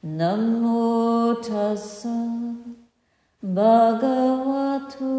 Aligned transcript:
Namo 0.00 1.34
tassa 1.42 2.14
bhagavato 3.42 5.10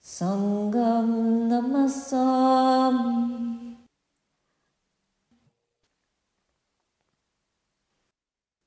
sangham 0.00 1.10
namasami 1.50 3.26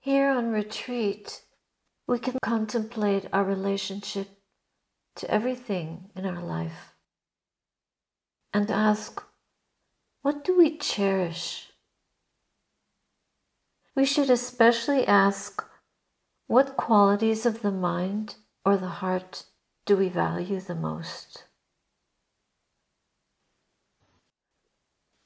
Here 0.02 0.32
on 0.32 0.52
retreat, 0.52 1.44
we 2.10 2.18
can 2.18 2.40
contemplate 2.42 3.28
our 3.32 3.44
relationship 3.44 4.28
to 5.16 5.30
everything 5.30 6.10
in 6.16 6.26
our 6.26 6.42
life 6.42 6.96
and 8.52 8.72
ask, 8.72 9.24
what 10.24 10.44
do 10.44 10.58
we 10.58 10.76
cherish? 10.76 11.70
We 13.96 14.06
should 14.06 14.32
especially 14.32 15.06
ask, 15.06 15.64
what 16.48 16.76
qualities 16.76 17.46
of 17.46 17.62
the 17.62 17.72
mind 17.72 18.38
or 18.66 18.76
the 18.76 18.88
heart 18.88 19.44
do 19.86 19.96
we 19.96 20.10
value 20.10 20.60
the 20.60 20.74
most? 20.74 21.44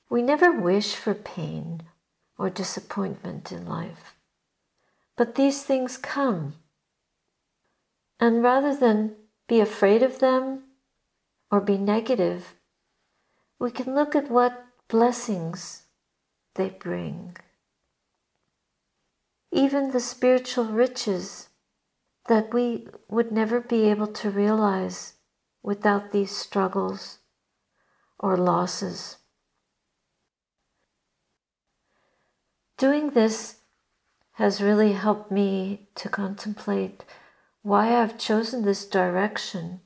We 0.09 0.21
never 0.21 0.51
wish 0.51 0.95
for 0.95 1.13
pain 1.13 1.83
or 2.37 2.49
disappointment 2.49 3.53
in 3.53 3.65
life, 3.65 4.17
but 5.15 5.35
these 5.35 5.63
things 5.63 5.95
come 5.95 6.55
and 8.23 8.41
rather 8.41 8.73
than 8.73 9.13
be 9.49 9.59
afraid 9.59 10.01
of 10.01 10.19
them 10.19 10.63
or 11.51 11.59
be 11.59 11.77
negative, 11.77 12.55
we 13.59 13.69
can 13.69 13.93
look 13.93 14.15
at 14.15 14.31
what 14.31 14.65
blessings 14.87 15.87
they 16.55 16.69
bring. 16.69 17.35
Even 19.51 19.91
the 19.91 19.99
spiritual 19.99 20.63
riches 20.63 21.49
that 22.29 22.53
we 22.53 22.87
would 23.09 23.29
never 23.29 23.59
be 23.59 23.89
able 23.89 24.07
to 24.07 24.29
realize 24.29 25.15
without 25.61 26.13
these 26.13 26.31
struggles 26.33 27.17
or 28.17 28.37
losses. 28.37 29.17
Doing 32.77 33.09
this 33.09 33.57
has 34.35 34.61
really 34.61 34.93
helped 34.93 35.29
me 35.29 35.89
to 35.95 36.07
contemplate 36.07 37.03
why 37.63 37.95
I've 37.95 38.17
chosen 38.17 38.63
this 38.63 38.85
direction, 38.85 39.79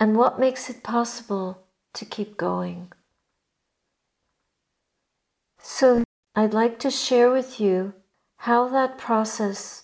and 0.00 0.16
what 0.16 0.38
makes 0.40 0.70
it 0.70 0.84
possible 0.84 1.66
to 1.94 2.04
keep 2.04 2.36
going. 2.36 2.92
So, 5.58 6.04
I'd 6.36 6.54
like 6.54 6.78
to 6.80 6.90
share 6.90 7.30
with 7.30 7.60
you 7.60 7.94
how 8.38 8.68
that 8.68 8.98
process 8.98 9.82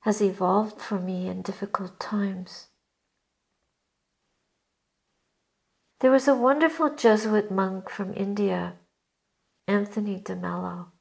has 0.00 0.22
evolved 0.22 0.80
for 0.80 0.98
me 0.98 1.28
in 1.28 1.42
difficult 1.42 2.00
times. 2.00 2.68
There 6.00 6.10
was 6.10 6.26
a 6.26 6.34
wonderful 6.34 6.94
Jesuit 6.94 7.50
monk 7.50 7.90
from 7.90 8.14
India, 8.14 8.76
Anthony 9.68 10.18
de 10.18 10.34
Mello. 10.34 10.92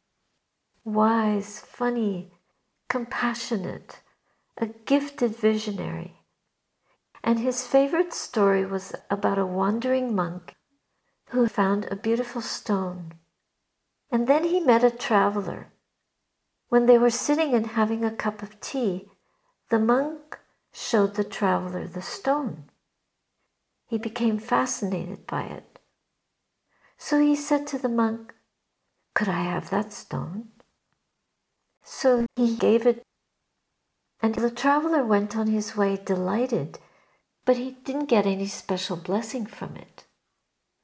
Wise, 0.84 1.62
funny, 1.62 2.34
compassionate, 2.90 4.02
a 4.60 4.68
gifted 4.68 5.36
visionary. 5.36 6.16
And 7.24 7.40
his 7.40 7.66
favorite 7.66 8.14
story 8.14 8.66
was 8.66 8.94
about 9.10 9.40
a 9.40 9.46
wandering 9.46 10.14
monk 10.14 10.56
who 11.30 11.48
found 11.48 11.86
a 11.86 11.96
beautiful 11.96 12.42
stone. 12.42 13.14
And 14.12 14.28
then 14.28 14.44
he 14.44 14.60
met 14.60 14.84
a 14.84 14.92
traveler. 14.92 15.72
When 16.68 16.86
they 16.86 16.98
were 16.98 17.10
sitting 17.10 17.54
and 17.54 17.68
having 17.68 18.04
a 18.04 18.12
cup 18.12 18.42
of 18.44 18.60
tea, 18.60 19.10
the 19.70 19.80
monk 19.80 20.40
showed 20.74 21.16
the 21.16 21.24
traveler 21.24 21.88
the 21.88 22.02
stone. 22.02 22.66
He 23.88 23.98
became 23.98 24.38
fascinated 24.38 25.26
by 25.26 25.44
it. 25.44 25.80
So 26.98 27.20
he 27.20 27.36
said 27.36 27.66
to 27.68 27.78
the 27.78 27.90
monk, 27.90 28.34
Could 29.14 29.30
I 29.30 29.44
have 29.44 29.70
that 29.70 29.94
stone? 29.94 30.50
So 31.84 32.26
he 32.36 32.56
gave 32.56 32.86
it 32.86 33.04
and 34.22 34.36
the 34.36 34.52
traveler 34.52 35.04
went 35.04 35.36
on 35.36 35.48
his 35.48 35.76
way 35.76 35.98
delighted, 35.98 36.80
but 37.46 37.58
he 37.58 37.72
didn't 37.84 38.10
get 38.10 38.26
any 38.26 38.48
special 38.48 38.98
blessing 38.98 39.46
from 39.46 39.76
it. 39.78 40.06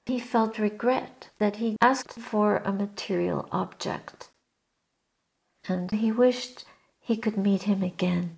He 0.06 0.20
felt 0.20 0.60
regret 0.60 1.30
that 1.40 1.58
he 1.58 1.78
asked 1.82 2.20
for 2.20 2.58
a 2.58 2.72
material 2.72 3.50
object, 3.52 4.30
and 5.68 5.92
he 5.92 6.12
wished 6.12 6.66
he 7.00 7.18
could 7.18 7.38
meet 7.38 7.64
him 7.64 7.84
again. 7.84 8.38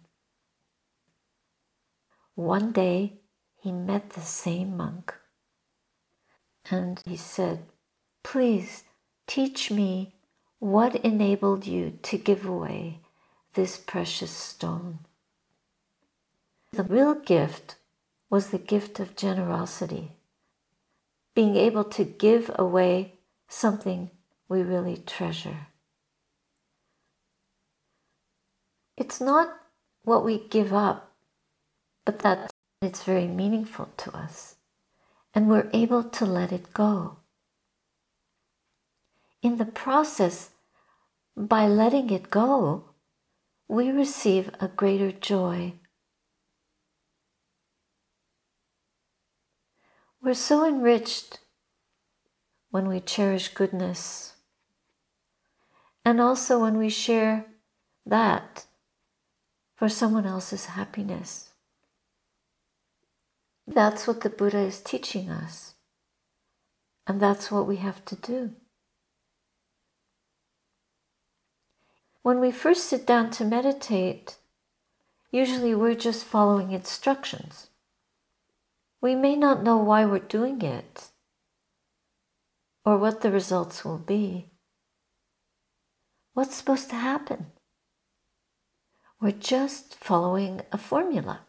One 2.36 2.72
day 2.72 3.20
he 3.62 3.72
met 3.72 4.12
the 4.12 4.22
same 4.22 4.78
monk, 4.78 5.14
and 6.72 7.02
he 7.06 7.18
said, 7.18 7.66
Please 8.24 8.84
teach 9.28 9.70
me 9.70 10.16
what 10.60 10.96
enabled 10.96 11.68
you 11.68 12.00
to 12.04 12.18
give 12.18 12.46
away 12.46 13.02
this 13.58 13.76
precious 13.76 14.30
stone. 14.30 15.00
The 16.72 16.84
real 16.84 17.16
gift 17.16 17.76
was 18.30 18.52
the 18.52 18.60
gift 18.60 19.00
of 19.00 19.16
generosity, 19.16 20.12
being 21.34 21.56
able 21.56 21.84
to 21.86 22.04
give 22.04 22.52
away 22.54 23.16
something 23.48 24.12
we 24.48 24.62
really 24.62 24.98
treasure. 24.98 25.68
It's 28.96 29.20
not 29.20 29.50
what 30.04 30.24
we 30.24 30.48
give 30.50 30.72
up, 30.72 31.16
but 32.06 32.20
that 32.20 32.52
it's 32.84 33.04
very 33.04 33.28
meaningful 33.28 33.90
to 33.98 34.16
us, 34.16 34.58
and 35.34 35.50
we're 35.50 35.72
able 35.74 36.04
to 36.04 36.26
let 36.28 36.52
it 36.52 36.74
go. 36.74 37.18
In 39.42 39.58
the 39.58 39.66
process, 39.66 40.52
by 41.36 41.66
letting 41.66 42.12
it 42.12 42.30
go, 42.30 42.84
we 43.68 43.92
receive 43.92 44.50
a 44.60 44.68
greater 44.68 45.12
joy. 45.12 45.74
We're 50.22 50.34
so 50.34 50.66
enriched 50.66 51.40
when 52.70 52.88
we 52.88 53.00
cherish 53.00 53.50
goodness 53.50 54.34
and 56.04 56.22
also 56.22 56.60
when 56.60 56.78
we 56.78 56.90
share 56.90 57.46
that 58.06 58.66
for 59.76 59.90
someone 59.90 60.26
else's 60.26 60.66
happiness. 60.66 61.50
That's 63.68 64.08
what 64.08 64.22
the 64.22 64.30
Buddha 64.30 64.60
is 64.60 64.80
teaching 64.80 65.30
us, 65.30 65.76
and 67.06 67.20
that's 67.20 67.52
what 67.52 67.68
we 67.68 67.76
have 67.76 68.06
to 68.06 68.16
do. 68.16 68.54
When 72.28 72.42
we 72.42 72.52
first 72.52 72.84
sit 72.84 73.08
down 73.08 73.32
to 73.32 73.46
meditate, 73.46 74.36
usually 75.32 75.74
we're 75.74 75.96
just 75.96 76.26
following 76.26 76.74
instructions. 76.74 77.70
We 79.00 79.16
may 79.16 79.38
not 79.38 79.64
know 79.64 79.78
why 79.78 80.04
we're 80.04 80.20
doing 80.20 80.62
it 80.62 81.08
or 82.84 82.98
what 82.98 83.22
the 83.22 83.32
results 83.32 83.86
will 83.86 83.98
be. 83.98 84.50
What's 86.34 86.58
supposed 86.58 86.90
to 86.90 86.98
happen? 86.98 87.46
We're 89.22 89.32
just 89.32 89.96
following 89.96 90.64
a 90.74 90.78
formula 90.78 91.48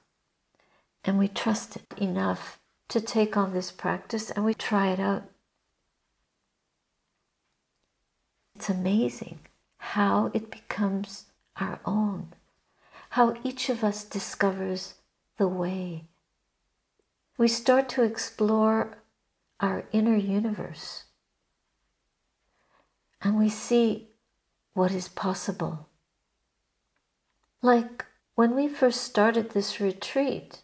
and 1.03 1.19
we 1.19 1.27
trust 1.27 1.75
it 1.75 1.93
enough 1.97 2.61
to 2.91 3.01
take 3.01 3.37
on 3.37 3.53
this 3.53 3.73
practice 3.73 4.31
and 4.31 4.45
we 4.45 4.55
try 4.55 4.91
it 4.91 5.01
out. 5.01 5.25
It's 8.55 8.71
amazing 8.71 9.41
how 9.79 10.31
it 10.35 10.51
becomes 10.51 11.27
our 11.57 11.81
own, 11.85 12.33
how 13.11 13.37
each 13.43 13.69
of 13.69 13.83
us 13.83 14.05
discovers 14.05 14.95
the 15.37 15.49
way. 15.49 16.05
We 17.37 17.49
start 17.49 17.89
to 17.91 18.03
explore 18.03 18.99
our 19.61 19.85
inner 19.93 20.17
universe 20.17 21.05
and 23.23 23.39
we 23.39 23.49
see 23.49 24.09
what 24.75 24.93
is 24.93 25.09
possible. 25.09 25.89
Like 27.63 28.05
when 28.35 28.55
we 28.55 28.69
first 28.69 29.03
started 29.03 29.51
this 29.51 29.81
retreat, 29.81 30.63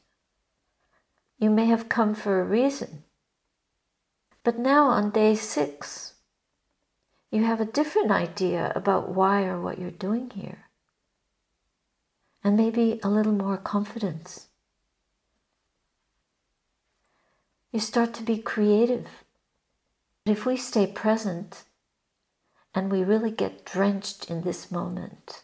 you 1.38 1.50
may 1.50 1.66
have 1.66 1.88
come 1.88 2.14
for 2.14 2.40
a 2.40 2.44
reason. 2.44 3.05
But 4.44 4.58
now 4.58 4.87
on 4.87 5.11
day 5.11 5.34
six, 5.34 6.13
you 7.34 7.42
have 7.42 7.60
a 7.60 7.64
different 7.64 8.12
idea 8.12 8.72
about 8.76 9.08
why 9.08 9.42
or 9.42 9.60
what 9.60 9.78
you're 9.78 9.90
doing 9.90 10.31
here. 10.31 10.69
and 12.44 12.56
maybe 12.58 13.00
a 13.02 13.08
little 13.08 13.32
more 13.32 13.56
confidence. 13.56 14.48
You 17.72 17.81
start 17.81 18.12
to 18.14 18.22
be 18.22 18.36
creative. 18.38 19.06
If 20.26 20.44
we 20.44 20.56
stay 20.58 20.86
present 20.86 21.64
and 22.75 22.92
we 22.92 23.02
really 23.02 23.31
get 23.31 23.64
drenched 23.64 24.30
in 24.30 24.42
this 24.42 24.70
moment, 24.70 25.42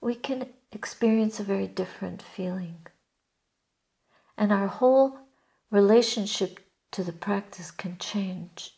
we 0.00 0.16
can 0.16 0.46
experience 0.72 1.38
a 1.38 1.44
very 1.44 1.68
different 1.68 2.20
feeling. 2.20 2.86
And 4.36 4.52
our 4.52 4.66
whole 4.66 5.18
relationship 5.70 6.58
to 6.90 7.04
the 7.04 7.12
practice 7.12 7.70
can 7.70 7.98
change. 7.98 8.74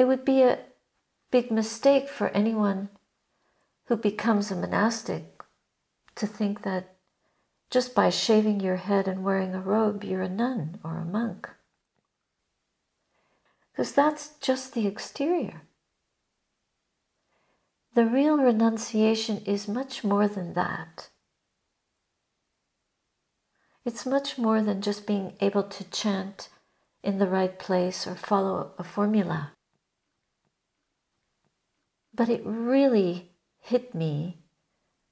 It 0.00 0.08
would 0.08 0.24
be 0.24 0.40
a 0.40 0.60
big 1.30 1.50
mistake 1.50 2.08
for 2.08 2.28
anyone 2.28 2.88
who 3.84 3.96
becomes 3.98 4.50
a 4.50 4.56
monastic 4.56 5.42
to 6.14 6.26
think 6.26 6.62
that 6.62 6.96
just 7.68 7.94
by 7.94 8.08
shaving 8.08 8.60
your 8.60 8.76
head 8.76 9.06
and 9.06 9.22
wearing 9.22 9.54
a 9.54 9.60
robe, 9.60 10.02
you're 10.02 10.22
a 10.22 10.28
nun 10.30 10.80
or 10.82 10.96
a 10.96 11.04
monk. 11.04 11.50
Because 13.70 13.92
that's 13.92 14.38
just 14.40 14.72
the 14.72 14.86
exterior. 14.86 15.64
The 17.94 18.06
real 18.06 18.38
renunciation 18.38 19.42
is 19.44 19.68
much 19.68 20.02
more 20.02 20.26
than 20.26 20.54
that. 20.54 21.10
It's 23.84 24.06
much 24.06 24.38
more 24.38 24.62
than 24.62 24.80
just 24.80 25.06
being 25.06 25.36
able 25.42 25.64
to 25.64 25.84
chant 25.90 26.48
in 27.02 27.18
the 27.18 27.28
right 27.28 27.58
place 27.58 28.06
or 28.06 28.14
follow 28.14 28.72
a 28.78 28.82
formula. 28.82 29.52
But 32.14 32.28
it 32.28 32.42
really 32.44 33.30
hit 33.58 33.94
me 33.94 34.38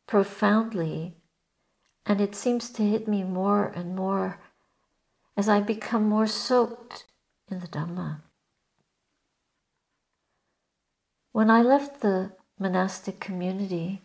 profoundly, 0.07 1.17
and 2.05 2.21
it 2.21 2.35
seems 2.35 2.71
to 2.71 2.83
hit 2.83 3.07
me 3.07 3.23
more 3.23 3.67
and 3.67 3.95
more 3.95 4.41
as 5.37 5.49
I 5.49 5.61
become 5.61 6.09
more 6.09 6.27
soaked 6.27 7.05
in 7.49 7.61
the 7.61 7.69
Dhamma. 7.69 8.23
When 11.33 11.51
I 11.51 11.63
left 11.63 12.01
the 12.01 12.33
monastic 12.59 13.21
community, 13.21 14.03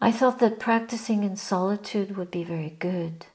I 0.00 0.12
thought 0.12 0.38
that 0.38 0.60
practicing 0.60 1.24
in 1.24 1.36
solitude 1.36 2.16
would 2.16 2.30
be 2.30 2.44
very 2.44 2.70
good. 2.70 3.26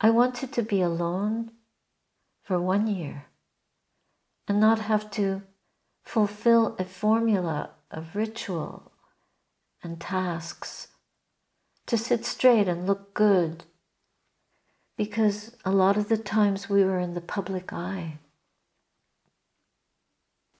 I 0.00 0.10
wanted 0.10 0.52
to 0.52 0.62
be 0.62 0.82
alone 0.82 1.52
for 2.42 2.60
one 2.60 2.86
year 2.86 3.26
and 4.46 4.60
not 4.60 4.78
have 4.80 5.10
to 5.12 5.42
fulfill 6.06 6.76
a 6.78 6.84
formula 6.84 7.70
of 7.90 8.14
ritual 8.14 8.92
and 9.82 10.00
tasks 10.00 10.88
to 11.84 11.98
sit 11.98 12.24
straight 12.24 12.68
and 12.68 12.86
look 12.86 13.12
good 13.12 13.64
because 14.96 15.56
a 15.64 15.70
lot 15.72 15.96
of 15.96 16.08
the 16.08 16.16
times 16.16 16.70
we 16.70 16.84
were 16.84 17.00
in 17.00 17.14
the 17.14 17.20
public 17.20 17.72
eye. 17.72 18.18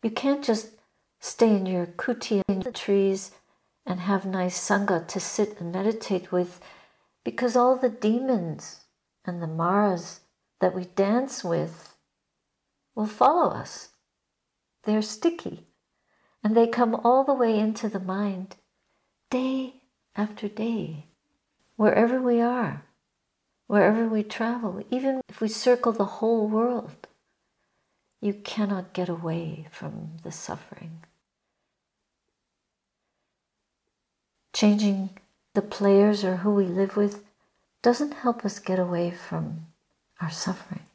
You 0.03 0.11
can't 0.11 0.45
just 0.45 0.73
stay 1.21 1.57
in 1.57 1.65
your 1.65 1.87
kuti 1.87 2.43
in 2.49 2.61
the 2.61 2.73
trees 2.73 3.31
and 3.87 4.01
have 4.01 4.27
nice 4.27 4.59
sangha 4.59 5.07
to 5.07 5.21
sit 5.21 5.61
and 5.61 5.73
meditate 5.73 6.33
with 6.33 6.61
because 7.25 7.57
all 7.57 7.77
the 7.77 7.89
demons 7.89 8.81
and 9.25 9.41
the 9.41 9.47
maras 9.47 10.21
that 10.61 10.75
we 10.75 10.85
dance 10.85 11.45
with 11.45 11.95
will 12.97 13.07
follow 13.07 13.51
us. 13.51 13.91
They're 14.87 15.03
sticky 15.03 15.67
and 16.45 16.57
they 16.57 16.69
come 16.69 16.95
all 16.95 17.25
the 17.25 17.35
way 17.35 17.59
into 17.59 17.89
the 17.89 17.99
mind 17.99 18.55
day 19.31 19.75
after 20.15 20.47
day, 20.49 21.07
wherever 21.75 22.23
we 22.23 22.41
are, 22.41 22.85
wherever 23.67 24.07
we 24.07 24.23
travel, 24.23 24.81
even 24.89 25.21
if 25.29 25.41
we 25.41 25.49
circle 25.49 25.91
the 25.91 26.05
whole 26.05 26.47
world. 26.47 27.09
You 28.21 28.33
cannot 28.33 28.93
get 28.93 29.09
away 29.09 29.67
from 29.73 30.13
the 30.23 30.31
suffering. 30.31 31.03
Changing 34.53 35.11
the 35.55 35.63
players 35.63 36.23
or 36.23 36.37
who 36.37 36.55
we 36.55 36.67
live 36.67 36.97
with 36.97 37.25
doesn't 37.83 38.15
help 38.15 38.45
us 38.45 38.61
get 38.61 38.79
away 38.79 39.11
from 39.11 39.67
our 40.21 40.31
suffering. 40.31 40.86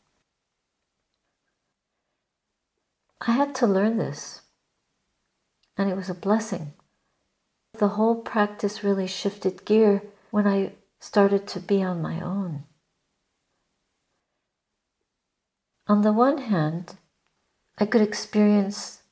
I 3.27 3.33
had 3.33 3.53
to 3.55 3.67
learn 3.67 3.97
this, 3.97 4.41
and 5.77 5.89
it 5.89 5.95
was 5.95 6.09
a 6.09 6.15
blessing. 6.15 6.73
The 7.77 7.89
whole 7.89 8.15
practice 8.15 8.83
really 8.83 9.05
shifted 9.05 9.63
gear 9.63 10.01
when 10.31 10.47
I 10.47 10.73
started 10.99 11.47
to 11.49 11.59
be 11.59 11.83
on 11.83 12.01
my 12.01 12.19
own. 12.19 12.63
On 15.87 16.01
the 16.01 16.13
one 16.13 16.39
hand, 16.39 16.95
I 17.77 17.85
could 17.85 18.01
experience 18.01 19.03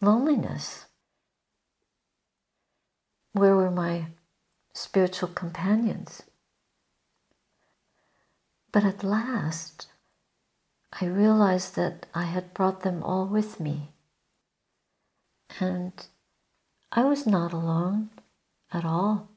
loneliness. 0.00 0.86
Where 3.32 3.56
were 3.56 3.70
my 3.70 4.08
spiritual 4.74 5.28
companions? 5.28 6.22
But 8.72 8.84
at 8.84 9.02
last, 9.02 9.86
I 10.92 11.04
realized 11.04 11.76
that 11.76 12.06
I 12.14 12.24
had 12.24 12.54
brought 12.54 12.80
them 12.80 13.02
all 13.02 13.26
with 13.26 13.60
me. 13.60 13.92
And 15.60 15.92
I 16.90 17.04
was 17.04 17.26
not 17.26 17.52
alone 17.52 18.10
at 18.72 18.84
all. 18.84 19.28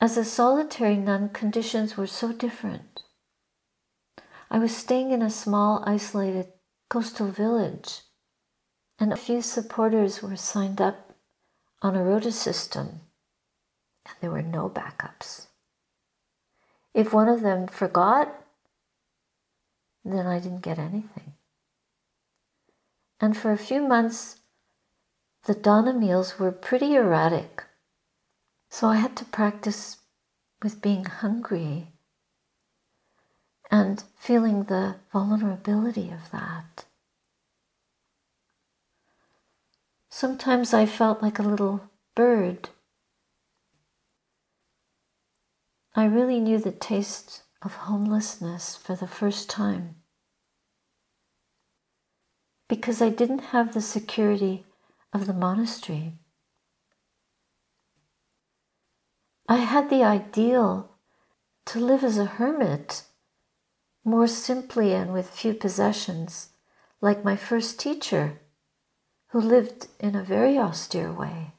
As 0.00 0.16
a 0.16 0.24
solitary 0.24 0.96
nun, 0.96 1.30
conditions 1.30 1.96
were 1.96 2.06
so 2.06 2.32
different. 2.32 3.02
I 4.50 4.58
was 4.58 4.76
staying 4.76 5.10
in 5.10 5.22
a 5.22 5.30
small, 5.30 5.82
isolated 5.86 6.52
coastal 6.88 7.28
village, 7.28 8.02
and 8.98 9.12
a 9.12 9.16
few 9.16 9.42
supporters 9.42 10.22
were 10.22 10.36
signed 10.36 10.80
up 10.80 11.14
on 11.82 11.96
a 11.96 12.04
rota 12.04 12.30
system, 12.30 13.00
and 14.04 14.14
there 14.20 14.30
were 14.30 14.42
no 14.42 14.68
backups. 14.68 15.46
If 16.94 17.12
one 17.12 17.28
of 17.28 17.40
them 17.40 17.66
forgot, 17.66 18.45
then 20.12 20.26
I 20.26 20.38
didn't 20.38 20.62
get 20.62 20.78
anything. 20.78 21.34
And 23.20 23.36
for 23.36 23.52
a 23.52 23.58
few 23.58 23.86
months, 23.86 24.40
the 25.44 25.54
dana 25.54 25.92
meals 25.92 26.38
were 26.38 26.52
pretty 26.52 26.94
erratic. 26.94 27.64
So 28.68 28.88
I 28.88 28.96
had 28.96 29.16
to 29.16 29.24
practice 29.24 29.98
with 30.62 30.82
being 30.82 31.04
hungry 31.04 31.92
and 33.70 34.02
feeling 34.18 34.64
the 34.64 34.96
vulnerability 35.12 36.10
of 36.10 36.30
that. 36.30 36.84
Sometimes 40.10 40.72
I 40.72 40.86
felt 40.86 41.22
like 41.22 41.38
a 41.38 41.42
little 41.42 41.90
bird 42.14 42.70
I 45.98 46.04
really 46.04 46.40
knew 46.40 46.58
the 46.58 46.72
taste 46.72 47.42
of 47.62 47.72
homelessness 47.74 48.76
for 48.76 48.94
the 48.94 49.06
first 49.06 49.48
time 49.48 49.96
because 52.68 53.00
I 53.00 53.10
didn't 53.10 53.50
have 53.52 53.72
the 53.72 53.80
security 53.80 54.64
of 55.12 55.26
the 55.26 55.32
monastery. 55.32 56.14
I 59.48 59.58
had 59.58 59.90
the 59.90 60.02
ideal 60.02 60.90
to 61.66 61.78
live 61.78 62.02
as 62.02 62.18
a 62.18 62.24
hermit, 62.24 63.04
more 64.04 64.26
simply 64.26 64.92
and 64.92 65.12
with 65.12 65.30
few 65.30 65.54
possessions, 65.54 66.50
like 67.00 67.24
my 67.24 67.36
first 67.36 67.78
teacher, 67.78 68.40
who 69.28 69.40
lived 69.40 69.88
in 70.00 70.16
a 70.16 70.24
very 70.24 70.58
austere 70.58 71.12
way. 71.12 71.52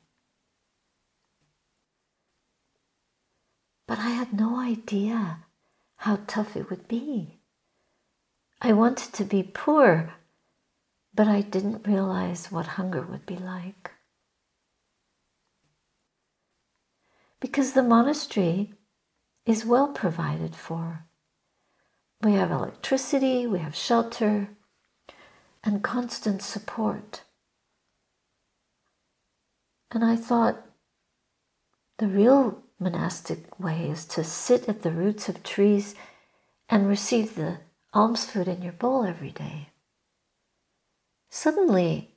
But 3.87 3.99
I 3.99 4.09
had 4.09 4.33
no 4.33 4.59
idea 4.59 5.45
how 5.97 6.19
tough 6.27 6.57
it 6.57 6.69
would 6.69 6.87
be. 6.87 7.39
I 8.61 8.73
wanted 8.73 9.13
to 9.13 9.23
be 9.23 9.43
poor, 9.43 10.15
but 11.17 11.27
I 11.27 11.41
didn't 11.41 11.87
realize 11.87 12.51
what 12.51 12.77
hunger 12.77 13.01
would 13.01 13.25
be 13.25 13.37
like. 13.37 13.89
Because 17.39 17.73
the 17.73 17.81
monastery 17.81 18.75
is 19.43 19.65
well 19.65 19.87
provided 19.87 20.55
for. 20.55 21.05
We 22.21 22.33
have 22.33 22.51
electricity, 22.51 23.47
we 23.47 23.57
have 23.59 23.75
shelter, 23.75 24.49
and 25.63 25.83
constant 25.83 26.43
support. 26.43 27.23
And 29.89 30.05
I 30.05 30.15
thought 30.15 30.67
the 31.97 32.07
real 32.07 32.61
monastic 32.79 33.59
way 33.59 33.89
is 33.89 34.05
to 34.05 34.23
sit 34.23 34.69
at 34.69 34.83
the 34.83 34.91
roots 34.91 35.29
of 35.29 35.41
trees 35.41 35.95
and 36.69 36.87
receive 36.87 37.33
the 37.33 37.57
alms 37.91 38.25
food 38.25 38.47
in 38.47 38.61
your 38.61 38.73
bowl 38.73 39.03
every 39.03 39.31
day. 39.31 39.69
Suddenly, 41.29 42.15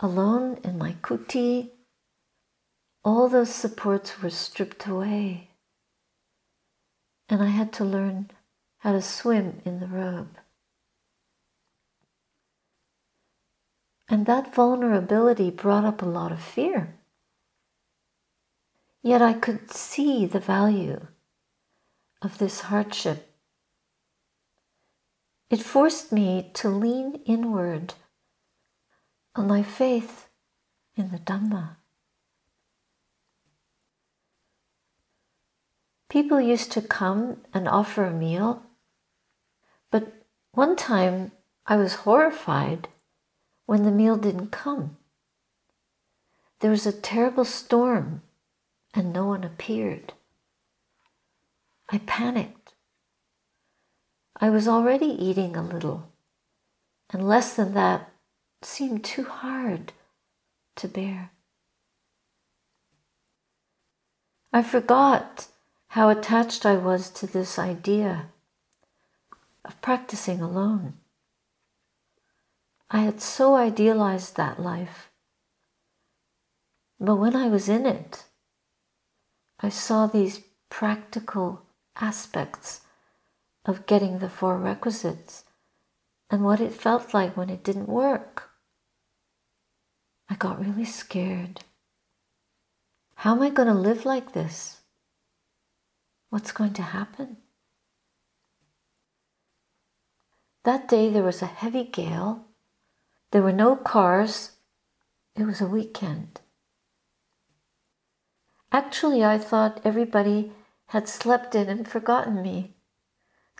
alone 0.00 0.58
in 0.64 0.78
my 0.78 0.94
kuti, 1.02 1.70
all 3.04 3.28
those 3.28 3.54
supports 3.54 4.22
were 4.22 4.30
stripped 4.30 4.86
away. 4.86 5.50
And 7.28 7.42
I 7.42 7.46
had 7.48 7.72
to 7.74 7.84
learn 7.84 8.30
how 8.78 8.92
to 8.92 9.02
swim 9.02 9.60
in 9.64 9.80
the 9.80 9.86
robe. 9.86 10.36
And 14.08 14.26
that 14.26 14.54
vulnerability 14.54 15.50
brought 15.50 15.84
up 15.84 16.02
a 16.02 16.06
lot 16.06 16.32
of 16.32 16.42
fear. 16.42 16.96
Yet 19.02 19.22
I 19.22 19.32
could 19.32 19.72
see 19.72 20.26
the 20.26 20.40
value 20.40 21.06
of 22.20 22.38
this 22.38 22.60
hardship. 22.60 23.31
It 25.52 25.60
forced 25.60 26.12
me 26.12 26.50
to 26.54 26.70
lean 26.70 27.16
inward 27.26 27.92
on 29.36 29.46
my 29.46 29.62
faith 29.62 30.30
in 30.96 31.10
the 31.10 31.18
Dhamma. 31.18 31.76
People 36.08 36.40
used 36.40 36.72
to 36.72 36.80
come 36.80 37.42
and 37.52 37.68
offer 37.68 38.06
a 38.06 38.10
meal, 38.10 38.62
but 39.90 40.24
one 40.52 40.74
time 40.74 41.32
I 41.66 41.76
was 41.76 42.06
horrified 42.06 42.88
when 43.66 43.82
the 43.82 43.90
meal 43.90 44.16
didn't 44.16 44.52
come. 44.52 44.96
There 46.60 46.70
was 46.70 46.86
a 46.86 46.98
terrible 46.98 47.44
storm 47.44 48.22
and 48.94 49.12
no 49.12 49.26
one 49.26 49.44
appeared. 49.44 50.14
I 51.90 51.98
panicked. 51.98 52.61
I 54.42 54.50
was 54.50 54.66
already 54.66 55.06
eating 55.06 55.54
a 55.54 55.62
little, 55.62 56.08
and 57.10 57.28
less 57.28 57.54
than 57.54 57.74
that 57.74 58.10
seemed 58.60 59.04
too 59.04 59.22
hard 59.22 59.92
to 60.74 60.88
bear. 60.88 61.30
I 64.52 64.64
forgot 64.64 65.46
how 65.90 66.08
attached 66.08 66.66
I 66.66 66.76
was 66.76 67.08
to 67.10 67.28
this 67.28 67.56
idea 67.56 68.30
of 69.64 69.80
practicing 69.80 70.40
alone. 70.40 70.94
I 72.90 73.02
had 73.02 73.20
so 73.20 73.54
idealized 73.54 74.36
that 74.36 74.60
life. 74.60 75.12
But 76.98 77.14
when 77.14 77.36
I 77.36 77.46
was 77.46 77.68
in 77.68 77.86
it, 77.86 78.24
I 79.60 79.68
saw 79.68 80.08
these 80.08 80.40
practical 80.68 81.62
aspects 81.94 82.81
of 83.64 83.86
getting 83.86 84.18
the 84.18 84.28
four 84.28 84.58
requisites 84.58 85.44
and 86.30 86.44
what 86.44 86.60
it 86.60 86.72
felt 86.72 87.14
like 87.14 87.36
when 87.36 87.50
it 87.50 87.62
didn't 87.62 87.88
work. 87.88 88.50
I 90.28 90.34
got 90.34 90.64
really 90.64 90.84
scared. 90.84 91.60
How 93.16 93.36
am 93.36 93.42
I 93.42 93.50
going 93.50 93.68
to 93.68 93.74
live 93.74 94.04
like 94.04 94.32
this? 94.32 94.80
What's 96.30 96.52
going 96.52 96.72
to 96.74 96.82
happen? 96.82 97.36
That 100.64 100.88
day 100.88 101.10
there 101.10 101.22
was 101.22 101.42
a 101.42 101.46
heavy 101.46 101.84
gale. 101.84 102.46
There 103.30 103.42
were 103.42 103.52
no 103.52 103.76
cars. 103.76 104.52
It 105.36 105.44
was 105.44 105.60
a 105.60 105.66
weekend. 105.66 106.40
Actually, 108.72 109.22
I 109.22 109.38
thought 109.38 109.82
everybody 109.84 110.52
had 110.86 111.08
slept 111.08 111.54
in 111.54 111.68
and 111.68 111.86
forgotten 111.86 112.42
me, 112.42 112.74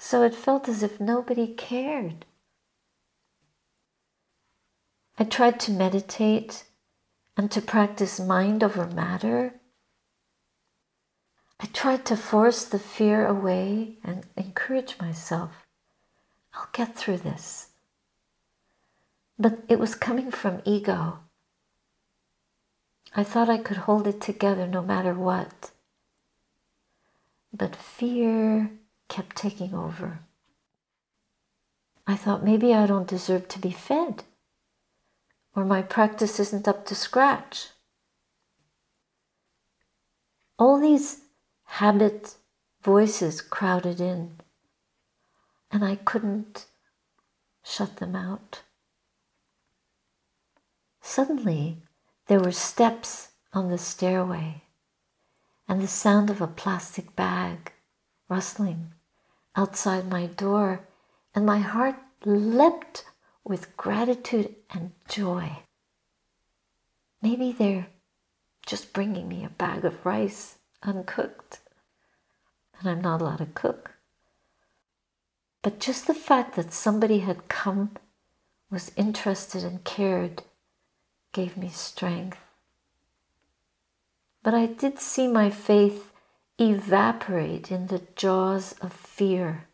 so 0.04 0.24
it 0.24 0.34
felt 0.34 0.68
as 0.68 0.82
if 0.82 1.00
nobody 1.00 1.46
cared. 1.46 2.26
I 5.16 5.22
tried 5.22 5.60
to 5.60 5.70
meditate 5.70 6.64
and 7.36 7.48
to 7.52 7.62
practice 7.62 8.18
mind 8.18 8.64
over 8.64 8.84
matter. 8.84 9.54
I 11.60 11.66
tried 11.66 12.04
to 12.06 12.16
force 12.16 12.64
the 12.64 12.80
fear 12.80 13.24
away 13.24 13.98
and 14.02 14.26
encourage 14.36 14.98
myself. 14.98 15.64
I'll 16.52 16.68
get 16.72 16.96
through 16.96 17.18
this. 17.18 17.68
But 19.38 19.60
it 19.68 19.78
was 19.78 19.94
coming 19.94 20.32
from 20.32 20.62
ego. 20.64 21.20
I 23.14 23.22
thought 23.22 23.48
I 23.48 23.58
could 23.58 23.86
hold 23.86 24.08
it 24.08 24.20
together 24.20 24.66
no 24.66 24.82
matter 24.82 25.14
what. 25.14 25.70
But 27.52 27.76
fear 27.76 28.72
kept 29.12 29.36
taking 29.36 29.74
over. 29.74 30.20
I 32.06 32.16
thought 32.16 32.42
maybe 32.42 32.72
I 32.72 32.86
don't 32.86 33.06
deserve 33.06 33.46
to 33.48 33.58
be 33.58 33.70
fed 33.70 34.24
or 35.54 35.64
my 35.64 35.82
practice 35.82 36.40
isn't 36.40 36.66
up 36.66 36.86
to 36.86 36.94
scratch. 36.94 37.68
All 40.58 40.80
these 40.80 41.20
habit 41.64 42.36
voices 42.82 43.40
crowded 43.42 44.00
in, 44.00 44.40
and 45.70 45.84
I 45.84 45.96
couldn't 45.96 46.66
shut 47.62 47.96
them 47.96 48.16
out. 48.16 48.62
Suddenly, 51.00 51.82
there 52.28 52.40
were 52.40 52.52
steps 52.52 53.28
on 53.52 53.68
the 53.68 53.78
stairway 53.78 54.62
and 55.68 55.82
the 55.82 55.88
sound 55.88 56.30
of 56.30 56.40
a 56.40 56.46
plastic 56.46 57.14
bag 57.14 57.72
rustling 58.28 58.94
outside 59.56 60.08
my 60.08 60.26
door, 60.26 60.80
and 61.34 61.44
my 61.44 61.58
heart 61.58 61.96
leapt 62.24 63.04
with 63.44 63.76
gratitude 63.76 64.54
and 64.70 64.92
joy. 65.08 65.58
Maybe 67.20 67.52
they're 67.52 67.88
just 68.66 68.92
bringing 68.92 69.28
me 69.28 69.44
a 69.44 69.50
bag 69.50 69.84
of 69.84 70.04
rice 70.04 70.56
uncooked, 70.82 71.60
and 72.78 72.88
I'm 72.88 73.00
not 73.00 73.20
allowed 73.20 73.38
to 73.38 73.46
cook. 73.46 73.92
But 75.62 75.78
just 75.78 76.06
the 76.06 76.14
fact 76.14 76.56
that 76.56 76.72
somebody 76.72 77.20
had 77.20 77.48
come, 77.48 77.96
was 78.70 78.92
interested, 78.96 79.62
and 79.64 79.84
cared 79.84 80.42
gave 81.32 81.56
me 81.56 81.68
strength. 81.68 82.38
But 84.42 84.54
I 84.54 84.66
did 84.66 84.98
see 84.98 85.28
my 85.28 85.50
faith 85.50 86.11
evaporate 86.70 87.70
in 87.70 87.88
the 87.88 88.02
jaws 88.16 88.74
of 88.80 88.92
fear. 88.92 89.68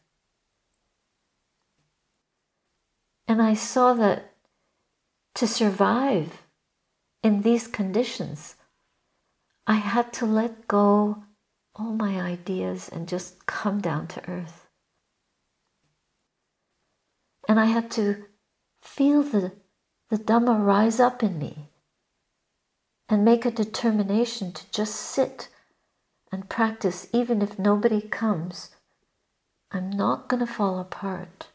And 3.26 3.42
I 3.42 3.54
saw 3.54 3.95
that 3.95 4.33
to 5.35 5.47
survive 5.47 6.42
in 7.23 7.42
these 7.42 7.66
conditions, 7.66 8.57
I 9.66 9.75
had 9.75 10.12
to 10.14 10.26
let 10.26 10.66
go 10.66 11.25
all 11.75 11.92
my 11.92 12.21
ideas 12.21 12.88
and 12.88 13.07
just 13.07 13.47
come 13.47 13.80
down 13.80 14.07
to 14.09 14.28
earth. 14.28 14.66
And 17.49 17.61
I 17.61 17.66
had 17.66 17.90
to 17.92 18.25
feel 18.83 19.23
the, 19.23 19.52
the 20.11 20.16
Dhamma 20.16 20.64
rise 20.64 21.00
up 21.00 21.23
in 21.23 21.38
me 21.38 21.68
and 23.09 23.25
make 23.25 23.45
a 23.45 23.50
determination 23.50 24.52
to 24.52 24.71
just 24.71 24.95
sit 24.95 25.49
and 26.30 26.49
practice, 26.49 27.08
even 27.12 27.42
if 27.42 27.58
nobody 27.58 28.00
comes. 28.00 28.70
I'm 29.70 29.90
not 29.90 30.28
going 30.28 30.44
to 30.44 30.52
fall 30.52 30.78
apart. 30.78 31.49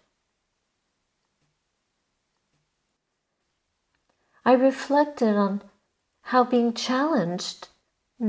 I 4.46 4.54
reflected 4.54 5.36
on 5.36 5.64
how 6.24 6.44
being 6.44 6.74
challenged 6.74 7.70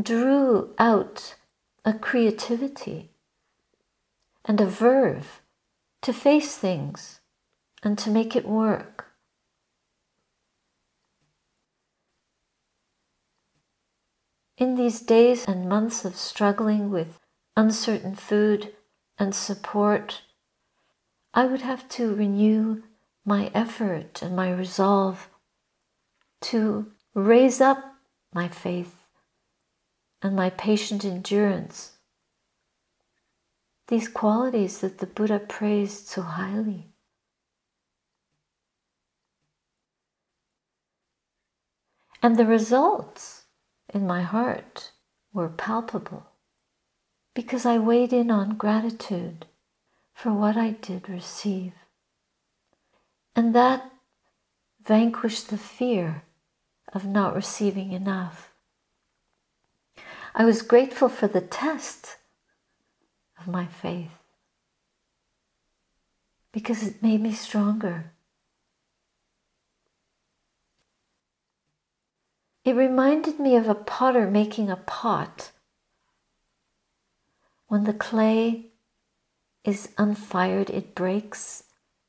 drew 0.03 0.75
out 0.79 1.35
a 1.85 1.93
creativity 1.93 3.11
and 4.45 4.61
a 4.61 4.67
verve 4.67 5.41
to 6.03 6.13
face 6.13 6.57
things 6.57 7.21
and 7.83 7.99
to 7.99 8.11
make 8.11 8.37
it 8.37 8.47
work. 8.47 9.04
In 14.57 14.77
these 14.77 15.01
days 15.01 15.47
and 15.49 15.69
months 15.69 16.05
of 16.05 16.15
struggling 16.15 16.91
with 16.91 17.19
uncertain 17.57 18.15
food 18.15 18.73
and 19.19 19.35
support, 19.35 20.23
I 21.33 21.47
would 21.47 21.63
have 21.63 21.89
to 21.91 22.15
renew 22.15 22.85
my 23.25 23.51
effort 23.53 24.23
and 24.23 24.37
my 24.37 24.53
resolve 24.53 25.29
to 26.43 26.93
raise 27.15 27.61
up 27.61 27.97
my 28.33 28.47
faith 28.47 28.95
and 30.23 30.37
my 30.37 30.51
patient 30.51 31.05
endurance. 31.05 31.93
These 33.89 34.09
qualities 34.09 34.79
that 34.79 34.99
the 34.99 35.07
Buddha 35.07 35.41
praised 35.41 36.07
so 36.07 36.23
highly. 36.23 36.93
And 42.23 42.37
the 42.37 42.47
results 42.47 43.34
in 43.95 44.07
my 44.07 44.23
heart 44.23 44.91
were 45.33 45.49
palpable 45.49 46.27
because 47.35 47.65
I 47.65 47.79
weighed 47.79 48.13
in 48.13 48.31
on 48.31 48.57
gratitude 48.57 49.47
for 50.13 50.33
what 50.33 50.57
I 50.57 50.71
did 50.71 51.09
receive. 51.09 51.73
And 53.35 53.55
that 53.55 53.91
vanquished 54.85 55.51
the 55.51 55.59
fear 55.59 56.23
of 56.93 57.07
not 57.07 57.35
receiving 57.35 57.93
enough. 57.93 58.53
I 60.35 60.45
was 60.45 60.63
grateful 60.63 61.09
for 61.09 61.27
the 61.27 61.41
test 61.41 62.17
of 63.41 63.47
my 63.47 63.67
faith 63.67 64.11
because 66.53 66.87
it 66.87 67.03
made 67.03 67.21
me 67.21 67.33
stronger. 67.33 68.13
It 72.65 72.75
reminded 72.75 73.39
me 73.39 73.57
of 73.57 73.69
a 73.69 73.75
potter 73.75 74.31
making 74.31 74.71
a 74.71 74.77
pot. 74.77 75.51
When 77.69 77.85
the 77.85 77.93
clay 77.93 78.73
is 79.65 79.91
unfired, 79.99 80.71
it 80.71 80.95
breaks 80.95 81.65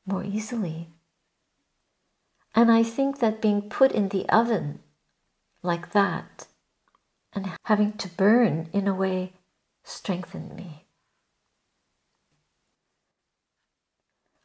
more 0.06 0.24
easily. 0.24 0.90
And 2.54 2.72
I 2.72 2.84
think 2.84 3.20
that 3.20 3.42
being 3.42 3.70
put 3.70 3.92
in 3.92 4.10
the 4.10 4.28
oven 4.30 4.80
like 5.62 5.92
that 5.92 6.48
and 7.34 7.52
having 7.66 7.94
to 7.94 8.08
burn 8.08 8.70
in 8.72 8.88
a 8.88 8.96
way 8.96 9.34
strengthened 9.84 10.56
me. 10.56 10.86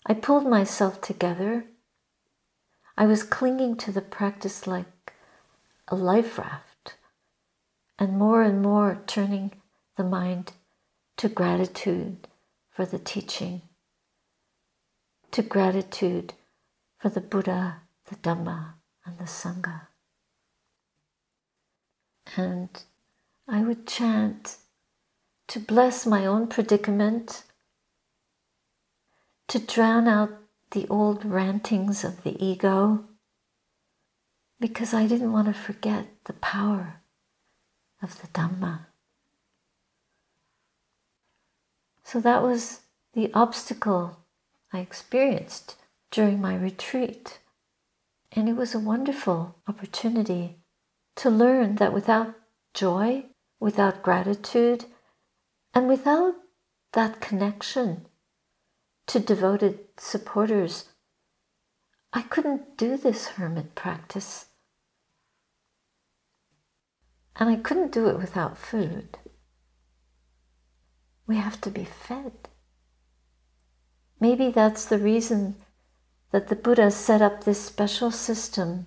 I 0.07 0.15
pulled 0.15 0.47
myself 0.47 1.01
together. 1.01 1.67
I 2.99 3.07
was 3.07 3.23
clinging 3.23 3.77
to 3.77 3.93
the 3.93 4.03
practice 4.03 4.67
like 4.67 4.87
a 5.91 5.97
life 5.97 6.39
raft, 6.39 6.95
and 7.99 8.17
more 8.17 8.43
and 8.43 8.63
more 8.63 9.03
turning 9.07 9.53
the 9.97 10.05
mind 10.05 10.53
to 11.17 11.29
gratitude 11.29 12.29
for 12.71 12.87
the 12.87 12.99
teaching, 12.99 13.63
to 15.33 15.43
gratitude 15.43 16.33
for 16.99 17.09
the 17.09 17.21
Buddha, 17.21 17.83
the 18.09 18.17
Dhamma, 18.17 18.75
and 19.05 19.19
the 19.19 19.25
Sangha. 19.25 19.89
And 22.37 22.69
I 23.49 23.63
would 23.63 23.87
chant 23.87 24.59
to 25.49 25.59
bless 25.59 26.07
my 26.07 26.25
own 26.25 26.47
predicament, 26.47 27.43
to 29.49 29.59
drown 29.59 30.07
out 30.07 30.31
the 30.71 30.87
old 30.87 31.25
rantings 31.25 32.05
of 32.05 32.23
the 32.23 32.43
ego 32.43 33.05
because 34.61 34.93
I 34.93 35.07
didn't 35.07 35.33
want 35.33 35.49
to 35.49 35.55
forget 35.55 36.07
the 36.27 36.35
power 36.35 37.01
of 38.03 38.21
the 38.21 38.29
Dhamma. 38.29 38.87
So 42.05 42.21
that 42.21 42.43
was 42.43 42.81
the 43.15 43.33
obstacle 43.33 44.19
I 44.73 44.81
experienced 44.81 45.77
during 46.11 46.41
my 46.41 46.57
retreat. 46.57 47.39
And 48.33 48.49
it 48.49 48.57
was 48.57 48.75
a 48.75 48.79
wonderful 48.79 49.57
opportunity 49.67 50.59
to 51.17 51.31
learn 51.31 51.77
that 51.77 51.93
without 51.93 52.35
joy, 52.75 53.25
without 53.59 54.03
gratitude, 54.03 54.85
and 55.75 55.89
without 55.89 56.35
that 56.93 57.21
connection 57.21 58.07
to 59.07 59.19
devoted 59.19 59.79
supporters, 59.99 60.87
I 62.13 62.23
couldn't 62.23 62.77
do 62.77 62.97
this 62.97 63.29
hermit 63.29 63.75
practice. 63.75 64.47
And 67.37 67.49
I 67.49 67.57
couldn't 67.57 67.93
do 67.93 68.09
it 68.09 68.19
without 68.19 68.59
food. 68.59 69.19
We 71.27 71.37
have 71.37 71.61
to 71.63 71.71
be 71.71 71.85
fed. 71.85 72.33
Maybe 74.19 74.51
that's 74.51 74.85
the 74.85 74.99
reason 74.99 75.57
that 76.31 76.49
the 76.49 76.57
Buddha 76.57 76.91
set 76.91 77.23
up 77.23 77.45
this 77.45 77.65
special 77.65 78.11
system 78.11 78.87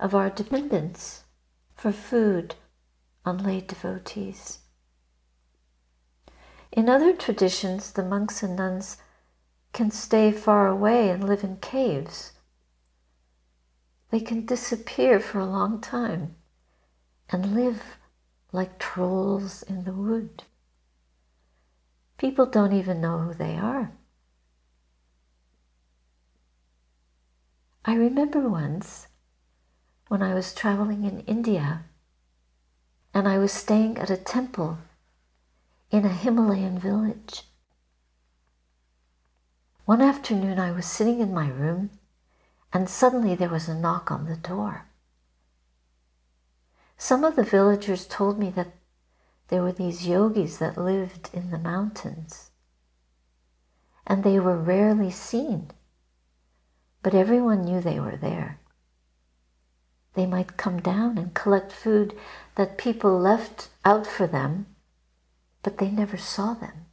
of 0.00 0.14
our 0.14 0.30
dependence 0.30 1.24
for 1.74 1.92
food 1.92 2.54
on 3.24 3.38
lay 3.38 3.60
devotees. 3.60 4.60
In 6.72 6.88
other 6.88 7.12
traditions, 7.12 7.92
the 7.92 8.04
monks 8.04 8.42
and 8.42 8.56
nuns 8.56 8.96
can 9.72 9.90
stay 9.90 10.32
far 10.32 10.66
away 10.66 11.10
and 11.10 11.22
live 11.26 11.44
in 11.44 11.56
caves. 11.58 12.32
They 14.10 14.20
can 14.20 14.46
disappear 14.46 15.20
for 15.20 15.38
a 15.38 15.46
long 15.46 15.80
time 15.80 16.36
and 17.30 17.54
live 17.54 17.98
like 18.52 18.78
trolls 18.78 19.62
in 19.62 19.84
the 19.84 19.92
wood. 19.92 20.44
People 22.16 22.46
don't 22.46 22.72
even 22.72 23.00
know 23.00 23.18
who 23.18 23.34
they 23.34 23.56
are. 23.56 23.92
I 27.84 27.94
remember 27.94 28.48
once 28.48 29.06
when 30.08 30.22
I 30.22 30.34
was 30.34 30.54
traveling 30.54 31.04
in 31.04 31.20
India 31.20 31.84
and 33.14 33.28
I 33.28 33.38
was 33.38 33.52
staying 33.52 33.98
at 33.98 34.10
a 34.10 34.16
temple 34.16 34.78
in 35.90 36.04
a 36.04 36.08
Himalayan 36.08 36.78
village. 36.78 37.44
One 39.84 40.02
afternoon 40.02 40.58
I 40.58 40.70
was 40.70 40.86
sitting 40.86 41.20
in 41.20 41.32
my 41.32 41.48
room 41.48 41.90
and 42.72 42.88
suddenly 42.88 43.34
there 43.34 43.48
was 43.48 43.68
a 43.68 43.74
knock 43.74 44.10
on 44.10 44.26
the 44.26 44.36
door. 44.36 44.87
Some 47.00 47.22
of 47.24 47.36
the 47.36 47.44
villagers 47.44 48.06
told 48.06 48.38
me 48.38 48.50
that 48.50 48.74
there 49.48 49.62
were 49.62 49.72
these 49.72 50.06
yogis 50.06 50.58
that 50.58 50.76
lived 50.76 51.30
in 51.32 51.50
the 51.50 51.58
mountains 51.58 52.50
and 54.04 54.24
they 54.24 54.40
were 54.40 54.56
rarely 54.56 55.10
seen, 55.10 55.70
but 57.02 57.14
everyone 57.14 57.64
knew 57.64 57.80
they 57.80 58.00
were 58.00 58.16
there. 58.16 58.58
They 60.14 60.26
might 60.26 60.56
come 60.56 60.80
down 60.80 61.18
and 61.18 61.34
collect 61.34 61.70
food 61.70 62.16
that 62.56 62.78
people 62.78 63.16
left 63.16 63.68
out 63.84 64.06
for 64.06 64.26
them, 64.26 64.66
but 65.62 65.78
they 65.78 65.90
never 65.90 66.16
saw 66.16 66.54
them. 66.54 66.86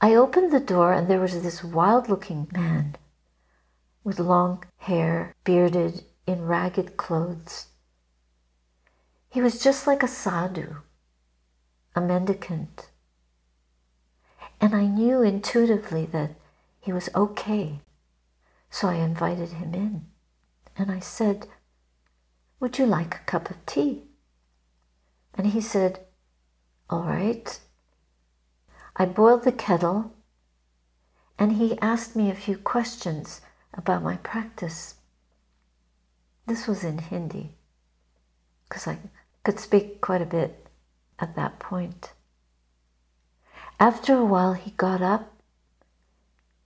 I 0.00 0.14
opened 0.14 0.52
the 0.52 0.60
door 0.60 0.92
and 0.92 1.06
there 1.06 1.20
was 1.20 1.42
this 1.42 1.62
wild 1.62 2.08
looking 2.08 2.48
man 2.52 2.96
with 4.02 4.18
long 4.18 4.64
hair, 4.78 5.34
bearded, 5.44 6.04
in 6.26 6.46
ragged 6.46 6.96
clothes. 6.96 7.66
He 9.34 9.40
was 9.40 9.58
just 9.58 9.88
like 9.88 10.04
a 10.04 10.06
sadhu, 10.06 10.76
a 11.96 12.00
mendicant. 12.00 12.90
And 14.60 14.76
I 14.76 14.86
knew 14.86 15.22
intuitively 15.22 16.06
that 16.06 16.36
he 16.78 16.92
was 16.92 17.10
okay, 17.16 17.80
so 18.70 18.86
I 18.86 18.94
invited 18.94 19.48
him 19.48 19.74
in 19.74 20.06
and 20.76 20.88
I 20.88 21.00
said, 21.00 21.48
Would 22.60 22.78
you 22.78 22.86
like 22.86 23.16
a 23.16 23.24
cup 23.26 23.50
of 23.50 23.66
tea? 23.66 24.04
And 25.34 25.48
he 25.48 25.60
said, 25.60 26.06
All 26.88 27.02
right. 27.02 27.58
I 28.94 29.04
boiled 29.04 29.42
the 29.42 29.50
kettle 29.50 30.12
and 31.40 31.54
he 31.54 31.76
asked 31.80 32.14
me 32.14 32.30
a 32.30 32.36
few 32.36 32.56
questions 32.56 33.40
about 33.72 34.04
my 34.04 34.16
practice. 34.18 34.94
This 36.46 36.68
was 36.68 36.84
in 36.84 36.98
Hindi 36.98 37.56
because 38.68 38.86
I 38.86 38.98
could 39.44 39.60
speak 39.60 40.00
quite 40.00 40.22
a 40.22 40.26
bit 40.26 40.66
at 41.18 41.36
that 41.36 41.58
point. 41.58 42.12
After 43.78 44.14
a 44.14 44.24
while, 44.24 44.54
he 44.54 44.70
got 44.72 45.02
up. 45.02 45.32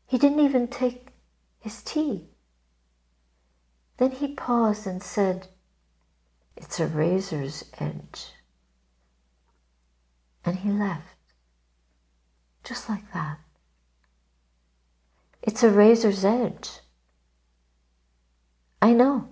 He 0.06 0.16
didn't 0.18 0.40
even 0.40 0.68
take 0.68 1.08
his 1.58 1.82
tea. 1.82 2.28
Then 3.98 4.12
he 4.12 4.34
paused 4.34 4.86
and 4.86 5.02
said, 5.02 5.48
It's 6.56 6.78
a 6.80 6.86
razor's 6.86 7.64
edge. 7.78 8.32
And 10.44 10.58
he 10.60 10.70
left, 10.70 11.16
just 12.64 12.88
like 12.88 13.12
that. 13.12 13.38
It's 15.42 15.62
a 15.62 15.70
razor's 15.70 16.24
edge. 16.24 16.80
I 18.80 18.92
know. 18.92 19.28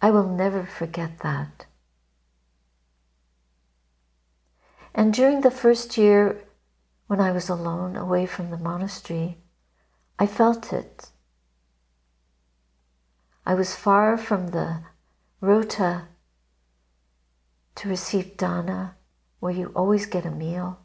I 0.00 0.10
will 0.10 0.28
never 0.28 0.64
forget 0.64 1.18
that. 1.20 1.66
And 4.94 5.12
during 5.12 5.40
the 5.40 5.50
first 5.50 5.96
year, 5.96 6.44
when 7.06 7.20
I 7.20 7.32
was 7.32 7.48
alone 7.48 7.96
away 7.96 8.26
from 8.26 8.50
the 8.50 8.58
monastery, 8.58 9.38
I 10.18 10.26
felt 10.26 10.72
it. 10.72 11.10
I 13.46 13.54
was 13.54 13.74
far 13.74 14.16
from 14.16 14.48
the 14.48 14.82
rota 15.40 16.08
to 17.76 17.88
receive 17.88 18.36
dana, 18.36 18.96
where 19.40 19.52
you 19.52 19.72
always 19.74 20.06
get 20.06 20.26
a 20.26 20.30
meal. 20.30 20.80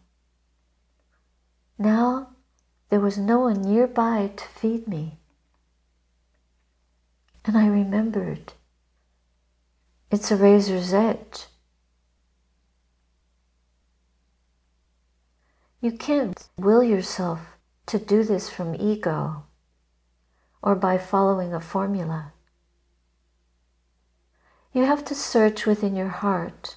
Now 1.78 2.30
there 2.90 3.00
was 3.00 3.18
no 3.18 3.40
one 3.40 3.62
nearby 3.64 4.32
to 4.38 4.44
feed 4.46 4.88
me. 4.88 5.18
And 7.44 7.58
I 7.58 7.68
remembered 7.68 8.54
it's 10.14 10.30
a 10.30 10.36
razor's 10.36 10.94
edge. 10.94 11.48
You 15.82 15.92
can't 15.92 16.48
will 16.56 16.84
yourself 16.84 17.40
to 17.88 17.98
do 17.98 18.24
this 18.24 18.48
from 18.48 18.76
ego 18.76 19.46
or 20.62 20.76
by 20.76 21.00
following 21.00 21.52
a 21.52 21.60
formula. 21.60 22.32
You 24.72 24.86
have 24.86 25.04
to 25.06 25.16
search 25.16 25.66
within 25.66 25.96
your 25.96 26.10
heart 26.10 26.76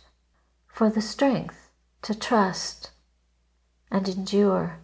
for 0.66 0.88
the 0.88 1.02
strength 1.02 1.70
to 2.02 2.14
trust 2.14 2.92
and 3.90 4.08
endure, 4.08 4.78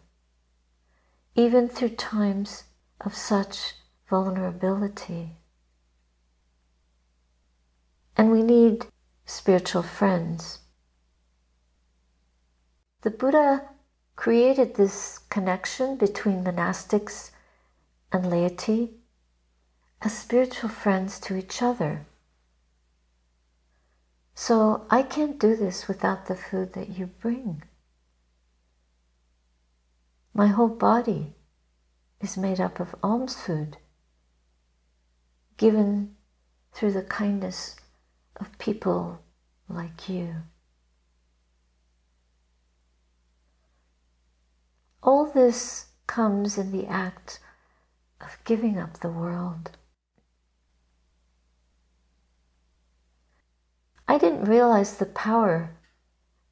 even 1.35 1.71
through 1.71 1.97
times 1.97 2.65
of 3.01 3.17
such 3.17 3.77
vulnerability. 4.11 5.39
And 8.17 8.31
we 8.31 8.43
need 8.43 8.87
spiritual 9.25 9.83
friends. 9.83 10.59
The 13.03 13.11
Buddha 13.11 13.69
created 14.17 14.75
this 14.75 15.19
connection 15.31 15.97
between 15.97 16.45
monastics 16.45 17.31
and 18.13 18.31
laity 18.31 18.91
as 20.03 20.17
spiritual 20.17 20.69
friends 20.69 21.19
to 21.21 21.37
each 21.37 21.63
other. 21.63 22.07
So 24.35 24.87
I 24.91 25.03
can't 25.03 25.39
do 25.39 25.57
this 25.57 25.89
without 25.89 26.27
the 26.27 26.37
food 26.37 26.73
that 26.75 26.91
you 26.91 27.07
bring. 27.07 27.63
My 30.35 30.49
whole 30.49 30.69
body 30.69 31.35
is 32.21 32.37
made 32.37 32.61
up 32.61 32.81
of 32.81 32.95
alms 33.03 33.35
food 33.35 33.77
given 35.57 36.17
through 36.73 36.93
the 36.93 37.03
kindness 37.03 37.77
of 38.37 38.59
people 38.59 39.21
like 39.69 40.09
you. 40.09 40.35
All 45.03 45.27
this 45.27 45.87
comes 46.07 46.59
in 46.59 46.71
the 46.71 46.87
act 46.87 47.41
of 48.21 48.39
giving 48.45 48.79
up 48.79 49.01
the 49.01 49.09
world. 49.09 49.73
I 54.07 54.19
didn't 54.19 54.45
realize 54.45 54.97
the 54.97 55.07
power 55.07 55.77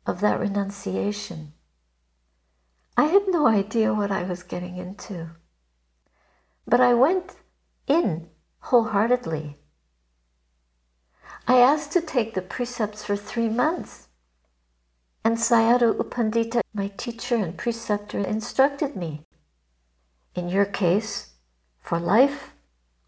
of 0.06 0.20
that 0.20 0.40
renunciation. 0.40 1.52
I 2.96 3.04
had 3.04 3.28
no 3.28 3.46
idea 3.46 3.94
what 3.94 4.10
I 4.10 4.24
was 4.24 4.42
getting 4.42 4.76
into. 4.76 5.30
But 6.66 6.80
I 6.80 6.94
went 6.94 7.36
in 7.86 8.28
wholeheartedly. 8.60 9.58
I 11.46 11.59
asked 11.59 11.92
to 11.92 12.00
take 12.00 12.35
the 12.35 12.42
precepts 12.42 13.05
for 13.05 13.16
three 13.16 13.48
months. 13.48 14.09
And 15.24 15.37
Sayadaw 15.37 15.96
U 15.96 16.05
Pandita, 16.05 16.61
my 16.72 16.88
teacher 16.88 17.37
and 17.37 17.57
preceptor, 17.57 18.18
instructed 18.20 18.96
me 18.96 19.22
in 20.35 20.48
your 20.48 20.64
case, 20.64 21.35
for 21.81 21.98
life 21.98 22.55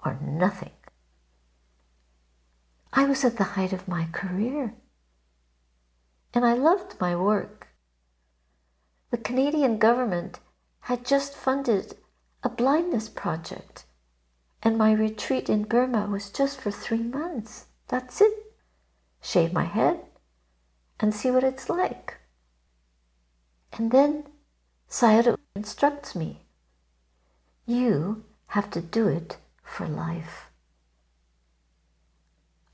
or 0.04 0.18
nothing. 0.20 0.72
I 2.92 3.04
was 3.04 3.24
at 3.24 3.36
the 3.36 3.54
height 3.54 3.72
of 3.72 3.88
my 3.88 4.06
career 4.12 4.74
and 6.34 6.44
I 6.44 6.54
loved 6.54 7.00
my 7.00 7.14
work. 7.14 7.68
The 9.10 9.18
Canadian 9.18 9.78
government 9.78 10.40
had 10.80 11.04
just 11.04 11.36
funded 11.36 11.94
a 12.42 12.48
blindness 12.48 13.08
project, 13.08 13.84
and 14.62 14.76
my 14.76 14.92
retreat 14.92 15.48
in 15.48 15.64
Burma 15.64 16.06
was 16.06 16.30
just 16.30 16.60
for 16.60 16.70
three 16.70 17.02
months. 17.02 17.66
That's 17.92 18.22
it. 18.22 18.32
Shave 19.20 19.52
my 19.52 19.64
head 19.64 20.00
and 20.98 21.14
see 21.14 21.30
what 21.30 21.44
it's 21.44 21.68
like. 21.68 22.16
And 23.74 23.90
then 23.90 24.24
Sayadaw 24.88 25.36
instructs 25.54 26.16
me 26.16 26.40
you 27.66 28.24
have 28.48 28.70
to 28.70 28.80
do 28.80 29.08
it 29.08 29.36
for 29.62 29.86
life. 29.86 30.46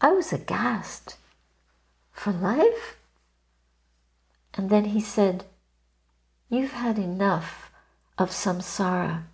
I 0.01 0.13
was 0.13 0.33
aghast. 0.33 1.17
For 2.13 2.33
life? 2.33 2.97
And 4.55 4.71
then 4.71 4.85
he 4.87 5.01
said, 5.01 5.47
You've 6.49 6.73
had 6.73 6.97
enough 6.97 7.73
of 8.17 8.31
samsara, 8.31 9.25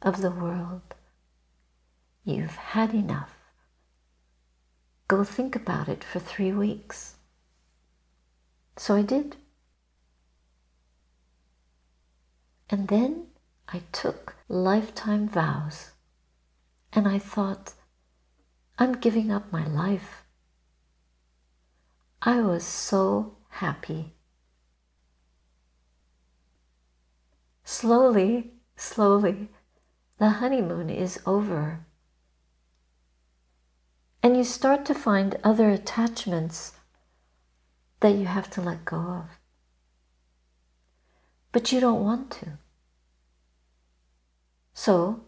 of 0.00 0.22
the 0.22 0.30
world. 0.30 0.94
You've 2.24 2.56
had 2.56 2.94
enough. 2.94 3.39
Go 5.10 5.24
think 5.24 5.56
about 5.56 5.88
it 5.88 6.04
for 6.04 6.20
three 6.20 6.52
weeks. 6.52 7.16
So 8.76 8.94
I 8.94 9.02
did. 9.02 9.34
And 12.68 12.86
then 12.86 13.26
I 13.66 13.82
took 13.90 14.36
lifetime 14.46 15.28
vows 15.28 15.90
and 16.92 17.08
I 17.08 17.18
thought, 17.18 17.72
I'm 18.78 18.92
giving 18.92 19.32
up 19.32 19.50
my 19.50 19.66
life. 19.66 20.22
I 22.22 22.40
was 22.42 22.62
so 22.62 23.34
happy. 23.48 24.14
Slowly, 27.64 28.52
slowly, 28.76 29.48
the 30.18 30.30
honeymoon 30.38 30.88
is 30.88 31.18
over. 31.26 31.84
And 34.22 34.36
you 34.36 34.44
start 34.44 34.84
to 34.86 34.94
find 34.94 35.38
other 35.42 35.70
attachments 35.70 36.72
that 38.00 38.14
you 38.14 38.26
have 38.26 38.50
to 38.50 38.60
let 38.60 38.84
go 38.84 38.96
of. 38.96 39.24
But 41.52 41.72
you 41.72 41.80
don't 41.80 42.04
want 42.04 42.30
to. 42.32 42.58
So 44.74 45.20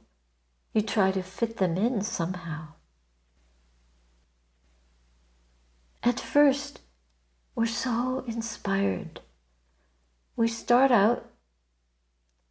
you 0.72 0.82
try 0.82 1.10
to 1.10 1.22
fit 1.22 1.56
them 1.56 1.76
in 1.76 2.02
somehow. 2.02 2.68
At 6.02 6.20
first, 6.20 6.80
we're 7.54 7.66
so 7.66 8.24
inspired. 8.26 9.20
We 10.36 10.48
start 10.48 10.90
out, 10.90 11.30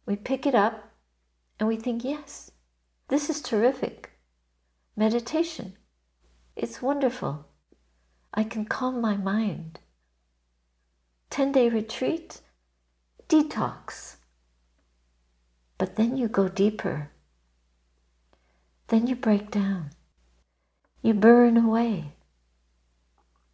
we 0.06 0.16
pick 0.16 0.46
it 0.46 0.54
up, 0.54 0.90
and 1.58 1.68
we 1.68 1.76
think, 1.76 2.04
yes, 2.04 2.50
this 3.08 3.28
is 3.28 3.42
terrific. 3.42 4.10
Meditation, 4.96 5.74
it's 6.56 6.82
wonderful. 6.82 7.46
I 8.34 8.44
can 8.44 8.64
calm 8.64 9.00
my 9.00 9.16
mind. 9.16 9.80
10 11.30 11.52
day 11.52 11.68
retreat, 11.68 12.40
detox. 13.28 14.16
But 15.78 15.96
then 15.96 16.16
you 16.16 16.28
go 16.28 16.48
deeper. 16.48 17.10
Then 18.88 19.06
you 19.06 19.16
break 19.16 19.50
down. 19.50 19.90
You 21.00 21.14
burn 21.14 21.56
away. 21.56 22.12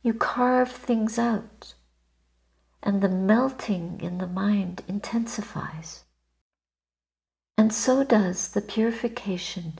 You 0.02 0.14
carve 0.14 0.70
things 0.70 1.18
out, 1.18 1.74
and 2.82 3.00
the 3.00 3.08
melting 3.08 4.00
in 4.00 4.18
the 4.18 4.26
mind 4.26 4.82
intensifies. 4.88 6.04
And 7.56 7.72
so 7.72 8.04
does 8.04 8.48
the 8.48 8.60
purification 8.60 9.78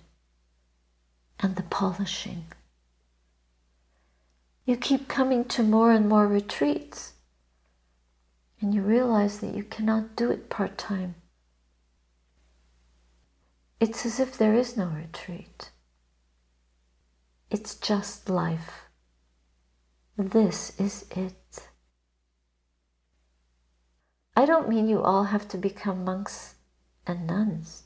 and 1.39 1.57
the 1.57 1.63
polishing. 1.63 2.47
You 4.69 4.77
keep 4.77 5.09
coming 5.09 5.47
to 5.47 5.63
more 5.63 5.93
and 5.93 6.11
more 6.11 6.29
retreats, 6.29 7.15
and 8.61 8.75
you 8.75 8.83
realize 8.83 9.39
that 9.39 9.55
you 9.55 9.65
cannot 9.65 10.15
do 10.15 10.31
it 10.31 10.51
part 10.51 10.77
time. 10.77 11.15
It's 13.81 14.05
as 14.05 14.21
if 14.21 14.37
there 14.37 14.53
is 14.53 14.77
no 14.77 14.89
retreat. 14.89 15.71
It's 17.51 17.77
just 17.77 18.29
life. 18.29 18.83
This 20.19 20.79
is 20.79 21.07
it. 21.17 21.71
I 24.37 24.45
don't 24.45 24.69
mean 24.69 24.87
you 24.87 25.03
all 25.03 25.25
have 25.25 25.49
to 25.49 25.57
become 25.57 26.05
monks 26.05 26.57
and 27.07 27.27
nuns, 27.27 27.85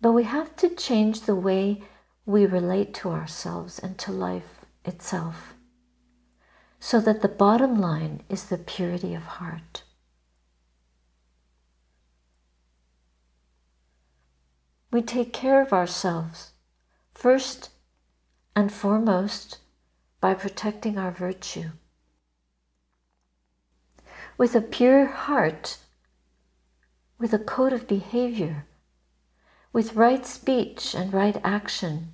but 0.00 0.12
we 0.12 0.22
have 0.22 0.54
to 0.54 0.68
change 0.68 1.22
the 1.22 1.34
way 1.34 1.82
we 2.24 2.46
relate 2.46 2.94
to 2.94 3.08
ourselves 3.08 3.80
and 3.80 3.98
to 3.98 4.12
life 4.12 4.53
itself 4.84 5.54
so 6.84 7.00
that 7.00 7.22
the 7.22 7.28
bottom 7.28 7.80
line 7.80 8.22
is 8.28 8.44
the 8.44 8.58
purity 8.58 9.14
of 9.14 9.22
heart. 9.22 9.84
We 14.90 15.00
take 15.00 15.32
care 15.32 15.62
of 15.62 15.72
ourselves 15.72 16.52
first 17.14 17.70
and 18.54 18.70
foremost 18.70 19.60
by 20.20 20.34
protecting 20.34 20.98
our 20.98 21.10
virtue. 21.10 21.70
With 24.36 24.54
a 24.54 24.60
pure 24.60 25.06
heart, 25.06 25.78
with 27.18 27.32
a 27.32 27.38
code 27.38 27.72
of 27.72 27.88
behavior, 27.88 28.66
with 29.72 29.96
right 29.96 30.26
speech 30.26 30.94
and 30.94 31.14
right 31.14 31.40
action, 31.42 32.12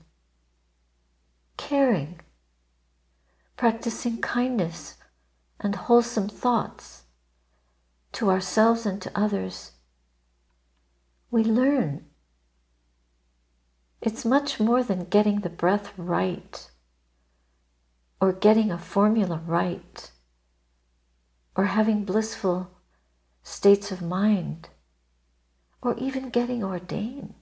caring, 1.56 2.20
practicing 3.60 4.16
kindness 4.22 4.96
and 5.60 5.74
wholesome 5.74 6.30
thoughts 6.30 7.02
to 8.10 8.30
ourselves 8.30 8.86
and 8.86 9.02
to 9.02 9.10
others, 9.14 9.72
we 11.30 11.44
learn. 11.44 12.06
It's 14.00 14.24
much 14.24 14.60
more 14.60 14.82
than 14.82 15.04
getting 15.04 15.40
the 15.40 15.50
breath 15.50 15.92
right 15.98 16.70
or 18.18 18.32
getting 18.32 18.70
a 18.70 18.78
formula 18.78 19.42
right 19.44 20.10
or 21.54 21.66
having 21.66 22.06
blissful 22.06 22.70
states 23.42 23.92
of 23.92 24.00
mind 24.00 24.70
or 25.82 25.94
even 25.98 26.30
getting 26.30 26.64
ordained. 26.64 27.34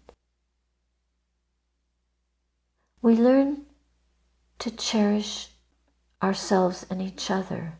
We 3.01 3.15
learn 3.15 3.67
to 4.59 4.73
cherish 4.73 5.51
ourselves 6.23 6.87
and 6.91 7.01
each 7.01 7.31
other. 7.31 7.75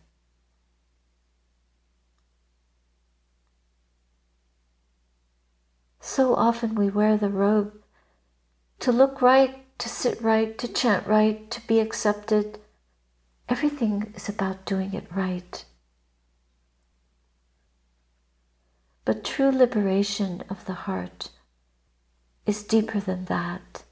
So 6.01 6.35
often 6.35 6.75
we 6.75 6.89
wear 6.89 7.17
the 7.17 7.29
robe 7.29 7.73
to 8.81 8.93
look 8.93 9.21
right, 9.21 9.65
to 9.79 9.89
sit 9.89 10.21
right, 10.23 10.57
to 10.59 10.69
chant 10.69 11.07
right, 11.07 11.51
to 11.51 11.61
be 11.67 11.81
accepted. 11.81 12.59
Everything 13.49 14.13
is 14.15 14.29
about 14.29 14.65
doing 14.65 14.95
it 14.95 15.07
right. 15.15 15.65
But 19.05 19.25
true 19.25 19.51
liberation 19.51 20.43
of 20.49 20.65
the 20.67 20.75
heart 20.87 21.31
is 22.47 22.63
deeper 22.63 23.01
than 23.01 23.27
that. 23.27 23.85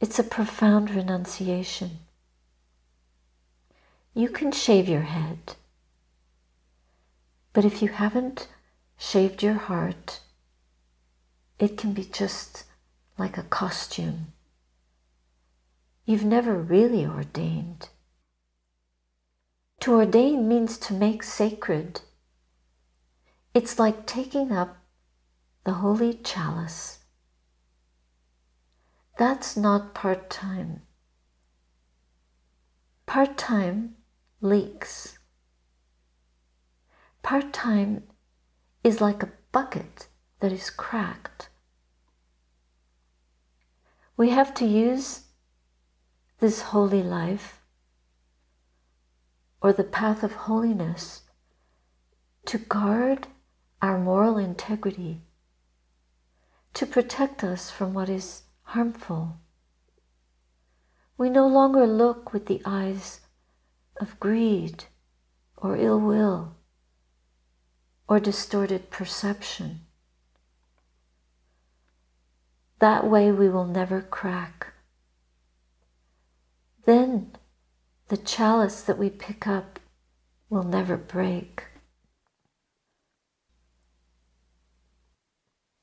It's 0.00 0.18
a 0.18 0.24
profound 0.24 0.90
renunciation. 0.90 1.98
You 4.12 4.28
can 4.28 4.50
shave 4.50 4.88
your 4.88 5.02
head, 5.02 5.54
but 7.52 7.64
if 7.64 7.80
you 7.80 7.88
haven't 7.88 8.48
shaved 8.98 9.40
your 9.40 9.54
heart, 9.54 10.20
it 11.60 11.76
can 11.78 11.92
be 11.92 12.04
just 12.04 12.64
like 13.16 13.38
a 13.38 13.44
costume. 13.44 14.32
You've 16.06 16.24
never 16.24 16.56
really 16.56 17.06
ordained. 17.06 17.88
To 19.80 19.94
ordain 19.94 20.48
means 20.48 20.76
to 20.78 20.92
make 20.92 21.22
sacred. 21.22 22.00
It's 23.54 23.78
like 23.78 24.06
taking 24.06 24.50
up 24.50 24.76
the 25.64 25.74
holy 25.74 26.14
chalice. 26.14 26.98
That's 29.18 29.56
not 29.56 29.94
part 29.94 30.30
time. 30.30 30.82
Part 33.06 33.38
time 33.38 33.96
leaks. 34.40 35.18
Part 37.22 37.52
time 37.52 38.04
is 38.82 39.00
like 39.00 39.22
a 39.22 39.32
bucket 39.52 40.08
that 40.40 40.52
is 40.52 40.70
cracked. 40.70 41.48
We 44.16 44.30
have 44.30 44.54
to 44.54 44.66
use 44.66 45.22
this 46.38 46.62
holy 46.62 47.02
life 47.02 47.60
or 49.62 49.72
the 49.72 49.84
path 49.84 50.22
of 50.22 50.32
holiness 50.32 51.22
to 52.46 52.58
guard 52.58 53.26
our 53.82 53.98
moral 53.98 54.38
integrity, 54.38 55.22
to 56.74 56.86
protect 56.86 57.44
us 57.44 57.70
from 57.70 57.92
what 57.92 58.08
is 58.08 58.42
harmful. 58.62 59.38
We 61.18 61.28
no 61.28 61.46
longer 61.46 61.86
look 61.86 62.32
with 62.32 62.46
the 62.46 62.62
eyes 62.64 63.19
of 64.00 64.18
greed 64.18 64.84
or 65.56 65.76
ill 65.76 66.00
will 66.00 66.56
or 68.08 68.18
distorted 68.18 68.90
perception. 68.90 69.82
That 72.80 73.06
way 73.06 73.30
we 73.30 73.48
will 73.48 73.66
never 73.66 74.00
crack. 74.00 74.68
Then 76.86 77.32
the 78.08 78.16
chalice 78.16 78.82
that 78.82 78.98
we 78.98 79.10
pick 79.10 79.46
up 79.46 79.78
will 80.48 80.64
never 80.64 80.96
break. 80.96 81.64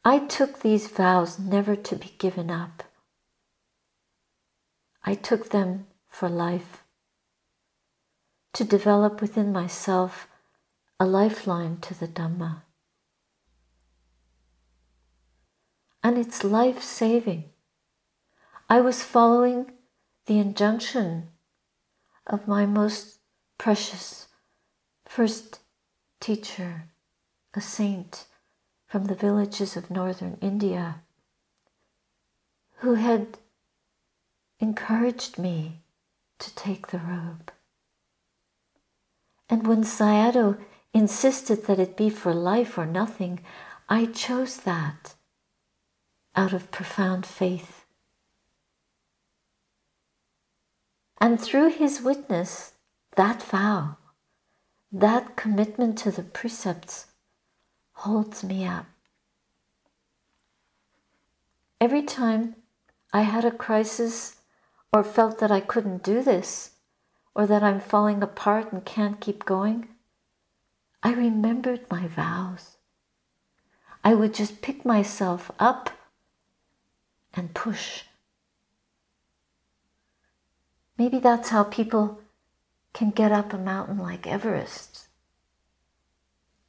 I 0.04 0.20
took 0.20 0.62
these 0.62 0.88
vows 0.88 1.38
never 1.38 1.76
to 1.76 1.96
be 1.96 2.14
given 2.18 2.50
up. 2.50 2.84
I 5.04 5.16
took 5.16 5.50
them 5.50 5.88
for 6.10 6.28
life, 6.28 6.84
to 8.54 8.64
develop 8.64 9.22
within 9.22 9.52
myself 9.52 10.28
a 11.00 11.06
lifeline 11.06 11.78
to 11.82 11.94
the 11.94 12.08
Dhamma. 12.08 12.64
And 16.04 16.18
it's 16.18 16.44
life 16.44 16.82
saving. 16.82 17.46
I 18.70 18.82
was 18.82 19.04
following 19.04 19.72
the 20.26 20.40
injunction 20.40 21.30
of 22.26 22.48
my 22.48 22.66
most 22.66 23.20
precious 23.58 24.28
first 25.06 25.60
teacher, 26.20 26.90
a 27.54 27.62
saint 27.62 28.26
from 28.88 29.06
the 29.06 29.16
villages 29.16 29.78
of 29.78 29.92
northern 29.92 30.38
India, 30.42 31.02
who 32.78 32.96
had 32.96 33.38
encouraged 34.60 35.38
me 35.38 35.82
to 36.40 36.54
take 36.56 36.88
the 36.88 37.00
robe. 37.00 37.52
And 39.50 39.66
when 39.66 39.84
Sayadaw 39.84 40.60
insisted 40.94 41.66
that 41.66 41.80
it 41.80 41.96
be 41.96 42.10
for 42.10 42.34
life 42.34 42.78
or 42.78 42.86
nothing, 42.86 43.40
I 43.88 44.06
chose 44.08 44.58
that 44.58 45.16
out 46.36 46.54
of 46.54 46.72
profound 46.72 47.26
faith. 47.26 47.86
And 51.20 51.42
through 51.42 51.70
his 51.70 52.02
witness, 52.02 52.74
that 53.16 53.42
vow, 53.42 53.98
that 54.92 55.36
commitment 55.36 55.98
to 56.00 56.12
the 56.12 56.24
precepts 56.24 57.08
holds 57.94 58.44
me 58.44 58.66
up. 58.66 58.86
Every 61.82 62.04
time 62.04 62.56
I 63.14 63.22
had 63.22 63.46
a 63.46 63.52
crisis 63.52 64.38
or 64.94 65.04
felt 65.04 65.40
that 65.40 65.52
I 65.52 65.60
couldn't 65.60 66.04
do 66.04 66.22
this 66.22 66.72
or 67.38 67.46
that 67.46 67.62
I'm 67.62 67.80
falling 67.80 68.24
apart 68.24 68.74
and 68.74 68.84
can't 68.84 69.22
keep 69.22 69.46
going, 69.46 69.88
I 71.04 71.14
remembered 71.14 71.86
my 71.88 72.08
vows. 72.08 72.78
I 74.04 74.16
would 74.16 74.34
just 74.34 74.64
pick 74.64 74.84
myself 74.84 75.52
up 75.60 75.92
and 77.36 77.54
push. 77.54 78.02
Maybe 80.98 81.20
that's 81.20 81.50
how 81.50 81.64
people 81.64 82.20
can 82.94 83.12
get 83.12 83.32
up 83.32 83.54
a 83.54 83.58
mountain 83.60 84.00
like 84.00 84.26
Everest. 84.26 85.08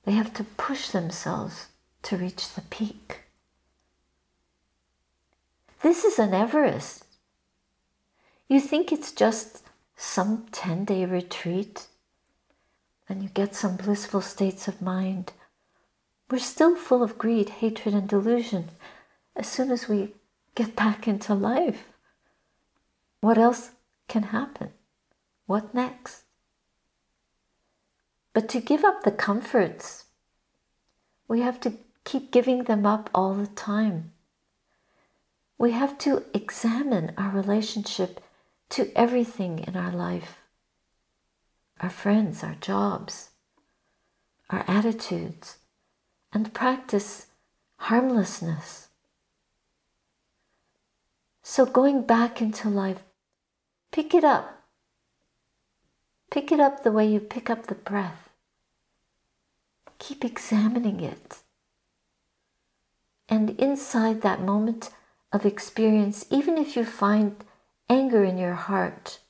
They 0.05 0.13
have 0.13 0.35
to 0.35 0.45
push 0.45 0.91
themselves 0.91 1.69
to 2.03 2.19
reach 2.19 2.53
the 2.53 2.61
peak. 2.61 3.23
This 5.81 6.05
is 6.05 6.19
an 6.19 6.35
Everest. 6.35 7.07
You 8.49 8.61
think 8.61 8.93
it's 8.93 9.13
just 9.13 9.63
some 10.01 10.47
10 10.53 10.85
day 10.85 11.05
retreat 11.05 11.89
and 13.09 13.21
you 13.21 13.29
get 13.29 13.55
some 13.55 13.77
blissful 13.77 14.21
states 14.21 14.69
of 14.69 14.81
mind. 14.81 15.33
We're 16.31 16.39
still 16.39 16.77
full 16.77 17.03
of 17.03 17.19
greed, 17.19 17.49
hatred, 17.49 17.95
and 17.95 18.09
delusion 18.09 18.71
as 19.35 19.49
soon 19.49 19.73
as 19.73 19.89
we 19.89 20.15
get 20.55 20.77
back 20.77 21.09
into 21.09 21.35
life. 21.35 21.89
What 23.21 23.39
else 23.39 23.73
can 24.07 24.25
happen? 24.25 24.71
What 25.47 25.75
next? 25.75 26.23
But 28.33 28.49
to 28.51 28.61
give 28.61 28.85
up 28.85 29.03
the 29.03 29.11
comforts, 29.11 30.05
we 31.27 31.41
have 31.41 31.59
to 31.63 31.73
keep 32.05 32.31
giving 32.31 32.65
them 32.65 32.87
up 32.87 33.11
all 33.13 33.35
the 33.35 33.49
time. 33.49 34.13
We 35.59 35.73
have 35.73 35.99
to 35.99 36.25
examine 36.33 37.15
our 37.17 37.31
relationship 37.31 38.23
to 38.71 38.91
everything 38.97 39.61
in 39.61 39.77
our 39.77 39.93
life 39.93 40.39
our 41.81 41.91
friends, 41.91 42.43
our 42.43 42.57
jobs, 42.57 43.31
our 44.51 44.65
attitudes, 44.67 45.59
and 46.33 46.53
practice 46.53 47.27
harmlessness. 47.77 48.89
So, 51.43 51.65
going 51.65 52.03
back 52.03 52.43
into 52.43 52.69
life, 52.69 53.03
pick 53.93 54.13
it 54.15 54.25
up. 54.25 54.65
Pick 56.31 56.53
it 56.53 56.61
up 56.61 56.83
the 56.83 56.93
way 56.93 57.07
you 57.07 57.21
pick 57.21 57.49
up 57.49 57.67
the 57.67 57.75
breath. 57.75 58.29
Keep 59.99 60.25
examining 60.25 61.01
it. 61.01 61.39
And 63.29 63.51
inside 63.51 64.23
that 64.23 64.43
moment 64.43 64.91
of 65.33 65.47
experience, 65.47 66.27
even 66.31 66.59
if 66.59 66.77
you 66.77 66.85
find 66.85 67.37
anger 67.89 68.25
in 68.25 68.39
your 68.39 68.55
heart 68.55 69.21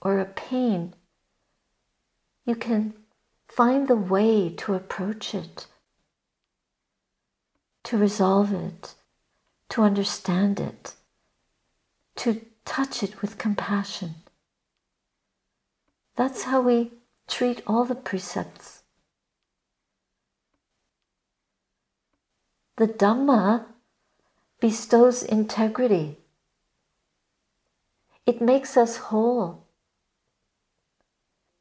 or 0.00 0.18
a 0.18 0.24
pain 0.24 0.94
you 2.44 2.54
can 2.56 2.94
find 3.48 3.86
the 3.86 3.96
way 3.96 4.48
to 4.50 4.74
approach 4.74 5.34
it, 5.34 5.66
to 7.84 7.96
resolve 7.96 8.52
it, 8.52 8.94
to 9.68 9.82
understand 9.82 10.58
it, 10.58 10.94
to 12.16 12.40
touch 12.64 13.02
it 13.02 13.22
with 13.22 13.38
compassion. 13.38 14.16
That's 16.16 16.44
how 16.44 16.60
we 16.60 16.92
treat 17.28 17.62
all 17.66 17.84
the 17.84 17.94
precepts. 17.94 18.82
The 22.76 22.88
Dhamma 22.88 23.66
bestows 24.60 25.22
integrity. 25.22 26.19
It 28.26 28.40
makes 28.40 28.76
us 28.76 28.96
whole. 28.96 29.66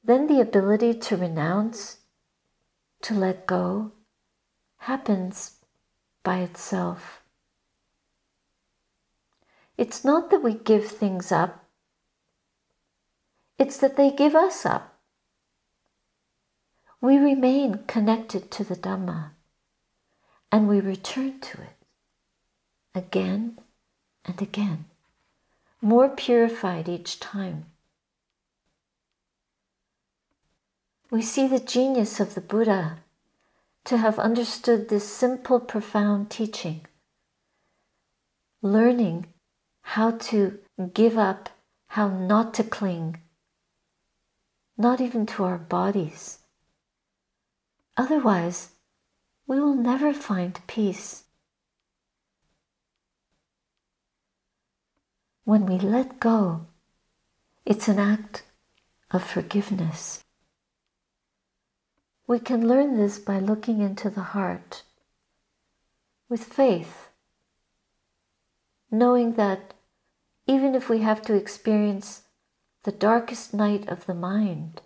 Then 0.04 0.28
the 0.28 0.42
ability 0.42 0.94
to 0.96 1.18
renounce, 1.18 1.98
to 3.02 3.14
let 3.14 3.46
go, 3.46 3.92
happens 4.78 5.58
by 6.24 6.40
itself. 6.40 7.22
It's 9.78 10.04
not 10.04 10.30
that 10.30 10.44
we 10.44 10.54
give 10.54 10.88
things 10.88 11.32
up, 11.32 11.66
it's 13.58 13.78
that 13.78 13.98
they 13.98 14.12
give 14.12 14.36
us 14.36 14.66
up. 14.66 15.00
We 17.02 17.18
remain 17.18 17.84
connected 17.88 18.52
to 18.52 18.64
the 18.64 18.76
Dhamma 18.76 19.32
and 20.52 20.68
we 20.68 20.82
return 20.82 21.40
to 21.40 21.62
it 21.62 21.78
again 22.94 23.60
and 24.26 24.42
again, 24.42 24.86
more 25.82 26.10
purified 26.10 26.90
each 26.90 27.20
time. 27.20 27.66
We 31.12 31.22
see 31.22 31.48
the 31.48 31.60
genius 31.60 32.20
of 32.20 32.36
the 32.36 32.42
Buddha 32.42 32.98
to 33.86 33.98
have 33.98 34.20
understood 34.20 34.90
this 34.90 35.08
simple, 35.08 35.60
profound 35.60 36.30
teaching, 36.30 36.86
learning 38.62 39.28
how 39.82 40.12
to 40.12 40.60
give 40.94 41.18
up, 41.18 41.50
how 41.88 42.10
not 42.10 42.54
to 42.56 42.64
cling, 42.64 43.22
not 44.78 45.02
even 45.02 45.26
to 45.26 45.44
our 45.44 45.58
bodies. 45.58 46.40
Otherwise, 47.98 48.70
we 49.48 49.60
will 49.60 49.76
never 49.76 50.14
find 50.14 50.60
peace. 50.68 51.24
When 55.50 55.66
we 55.66 55.80
let 55.80 56.20
go, 56.20 56.68
it's 57.66 57.88
an 57.88 57.98
act 57.98 58.44
of 59.10 59.24
forgiveness. 59.24 60.24
We 62.28 62.38
can 62.38 62.68
learn 62.68 62.98
this 62.98 63.18
by 63.18 63.40
looking 63.40 63.82
into 63.82 64.12
the 64.12 64.36
heart 64.38 64.84
with 66.30 66.44
faith, 66.44 67.08
knowing 68.92 69.34
that 69.38 69.74
even 70.46 70.76
if 70.76 70.88
we 70.88 71.00
have 71.00 71.24
to 71.24 71.34
experience 71.34 72.22
the 72.84 72.92
darkest 72.92 73.52
night 73.52 73.90
of 73.90 74.06
the 74.06 74.14
mind, 74.14 74.82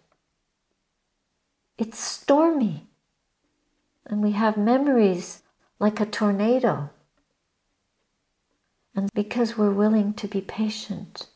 it's 1.77 1.99
stormy, 1.99 2.87
and 4.05 4.23
we 4.23 4.31
have 4.31 4.55
memories 4.55 5.41
like 5.77 5.99
a 5.99 6.05
tornado. 6.05 6.89
And 8.95 9.11
because 9.13 9.57
we're 9.57 9.71
willing 9.71 10.13
to 10.15 10.27
be 10.27 10.41
patient, 10.41 11.27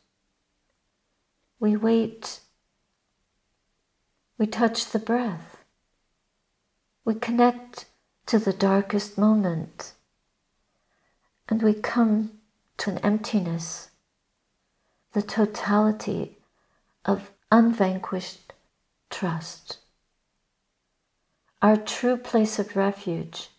we 1.59 1.75
wait, 1.75 2.39
we 4.37 4.45
touch 4.45 4.91
the 4.91 4.99
breath, 4.99 5.63
we 7.03 7.15
connect 7.15 7.85
to 8.27 8.37
the 8.37 8.53
darkest 8.53 9.17
moment, 9.17 9.93
and 11.49 11.63
we 11.63 11.73
come 11.73 12.39
to 12.77 12.91
an 12.91 12.99
emptiness 12.99 13.89
the 15.17 15.21
totality 15.23 16.37
of 17.03 17.31
unvanquished 17.51 18.53
trust. 19.09 19.79
Our 21.59 21.75
true 21.75 22.17
place 22.17 22.59
of 22.59 22.75
refuge 22.75 23.49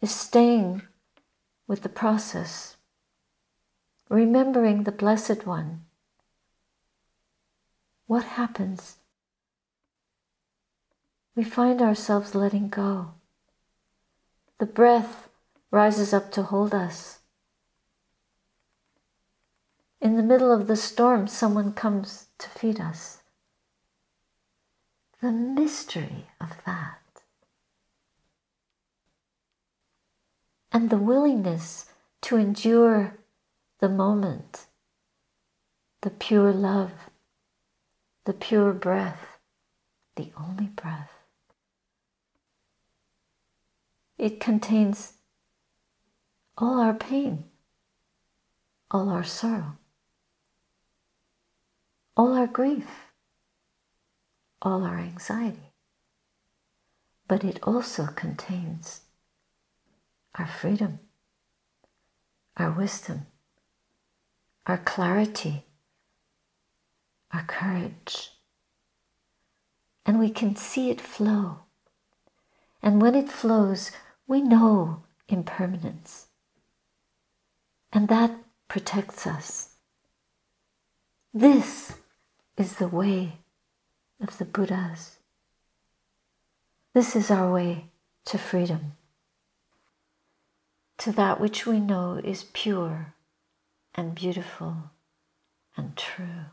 is 0.00 0.14
staying 0.14 0.82
with 1.66 1.82
the 1.82 1.88
process, 1.88 2.76
remembering 4.08 4.84
the 4.84 4.92
Blessed 4.92 5.46
One. 5.46 5.82
What 8.06 8.24
happens? 8.24 8.96
We 11.34 11.44
find 11.44 11.82
ourselves 11.82 12.34
letting 12.34 12.68
go. 12.68 13.14
The 14.58 14.66
breath 14.66 15.28
rises 15.70 16.14
up 16.14 16.30
to 16.32 16.42
hold 16.44 16.72
us. 16.72 17.18
In 20.00 20.16
the 20.16 20.22
middle 20.22 20.52
of 20.52 20.66
the 20.66 20.76
storm, 20.76 21.26
someone 21.26 21.72
comes 21.72 22.26
to 22.38 22.48
feed 22.48 22.80
us. 22.80 23.22
The 25.20 25.32
mystery 25.32 26.26
of 26.40 26.50
that. 26.64 26.98
And 30.76 30.90
the 30.90 30.98
willingness 30.98 31.86
to 32.20 32.36
endure 32.36 33.16
the 33.80 33.88
moment, 33.88 34.66
the 36.02 36.10
pure 36.10 36.52
love, 36.52 36.92
the 38.26 38.34
pure 38.34 38.74
breath, 38.74 39.38
the 40.16 40.32
only 40.38 40.66
breath. 40.66 41.12
It 44.18 44.38
contains 44.38 45.14
all 46.58 46.78
our 46.78 46.92
pain, 46.92 47.44
all 48.90 49.08
our 49.08 49.24
sorrow 49.24 49.78
all 52.18 52.34
our 52.34 52.46
grief, 52.46 52.86
all 54.60 54.84
our 54.84 54.98
anxiety. 54.98 55.72
But 57.26 57.44
it 57.44 57.58
also 57.62 58.08
contains 58.08 59.05
our 60.38 60.46
freedom, 60.46 60.98
our 62.56 62.70
wisdom, 62.70 63.26
our 64.66 64.78
clarity, 64.78 65.64
our 67.32 67.44
courage. 67.44 68.30
And 70.04 70.18
we 70.18 70.30
can 70.30 70.56
see 70.56 70.90
it 70.90 71.00
flow. 71.00 71.60
And 72.82 73.02
when 73.02 73.14
it 73.14 73.28
flows, 73.28 73.90
we 74.26 74.40
know 74.40 75.02
impermanence. 75.28 76.26
And 77.92 78.08
that 78.08 78.30
protects 78.68 79.26
us. 79.26 79.70
This 81.32 81.94
is 82.56 82.76
the 82.76 82.88
way 82.88 83.38
of 84.20 84.38
the 84.38 84.44
Buddhas. 84.44 85.18
This 86.94 87.14
is 87.14 87.30
our 87.30 87.52
way 87.52 87.90
to 88.26 88.38
freedom, 88.38 88.92
to 90.98 91.12
that 91.12 91.40
which 91.40 91.66
we 91.66 91.80
know 91.80 92.20
is 92.22 92.46
pure 92.52 93.14
and 93.94 94.14
beautiful 94.14 94.90
and 95.76 95.96
true. 95.96 96.46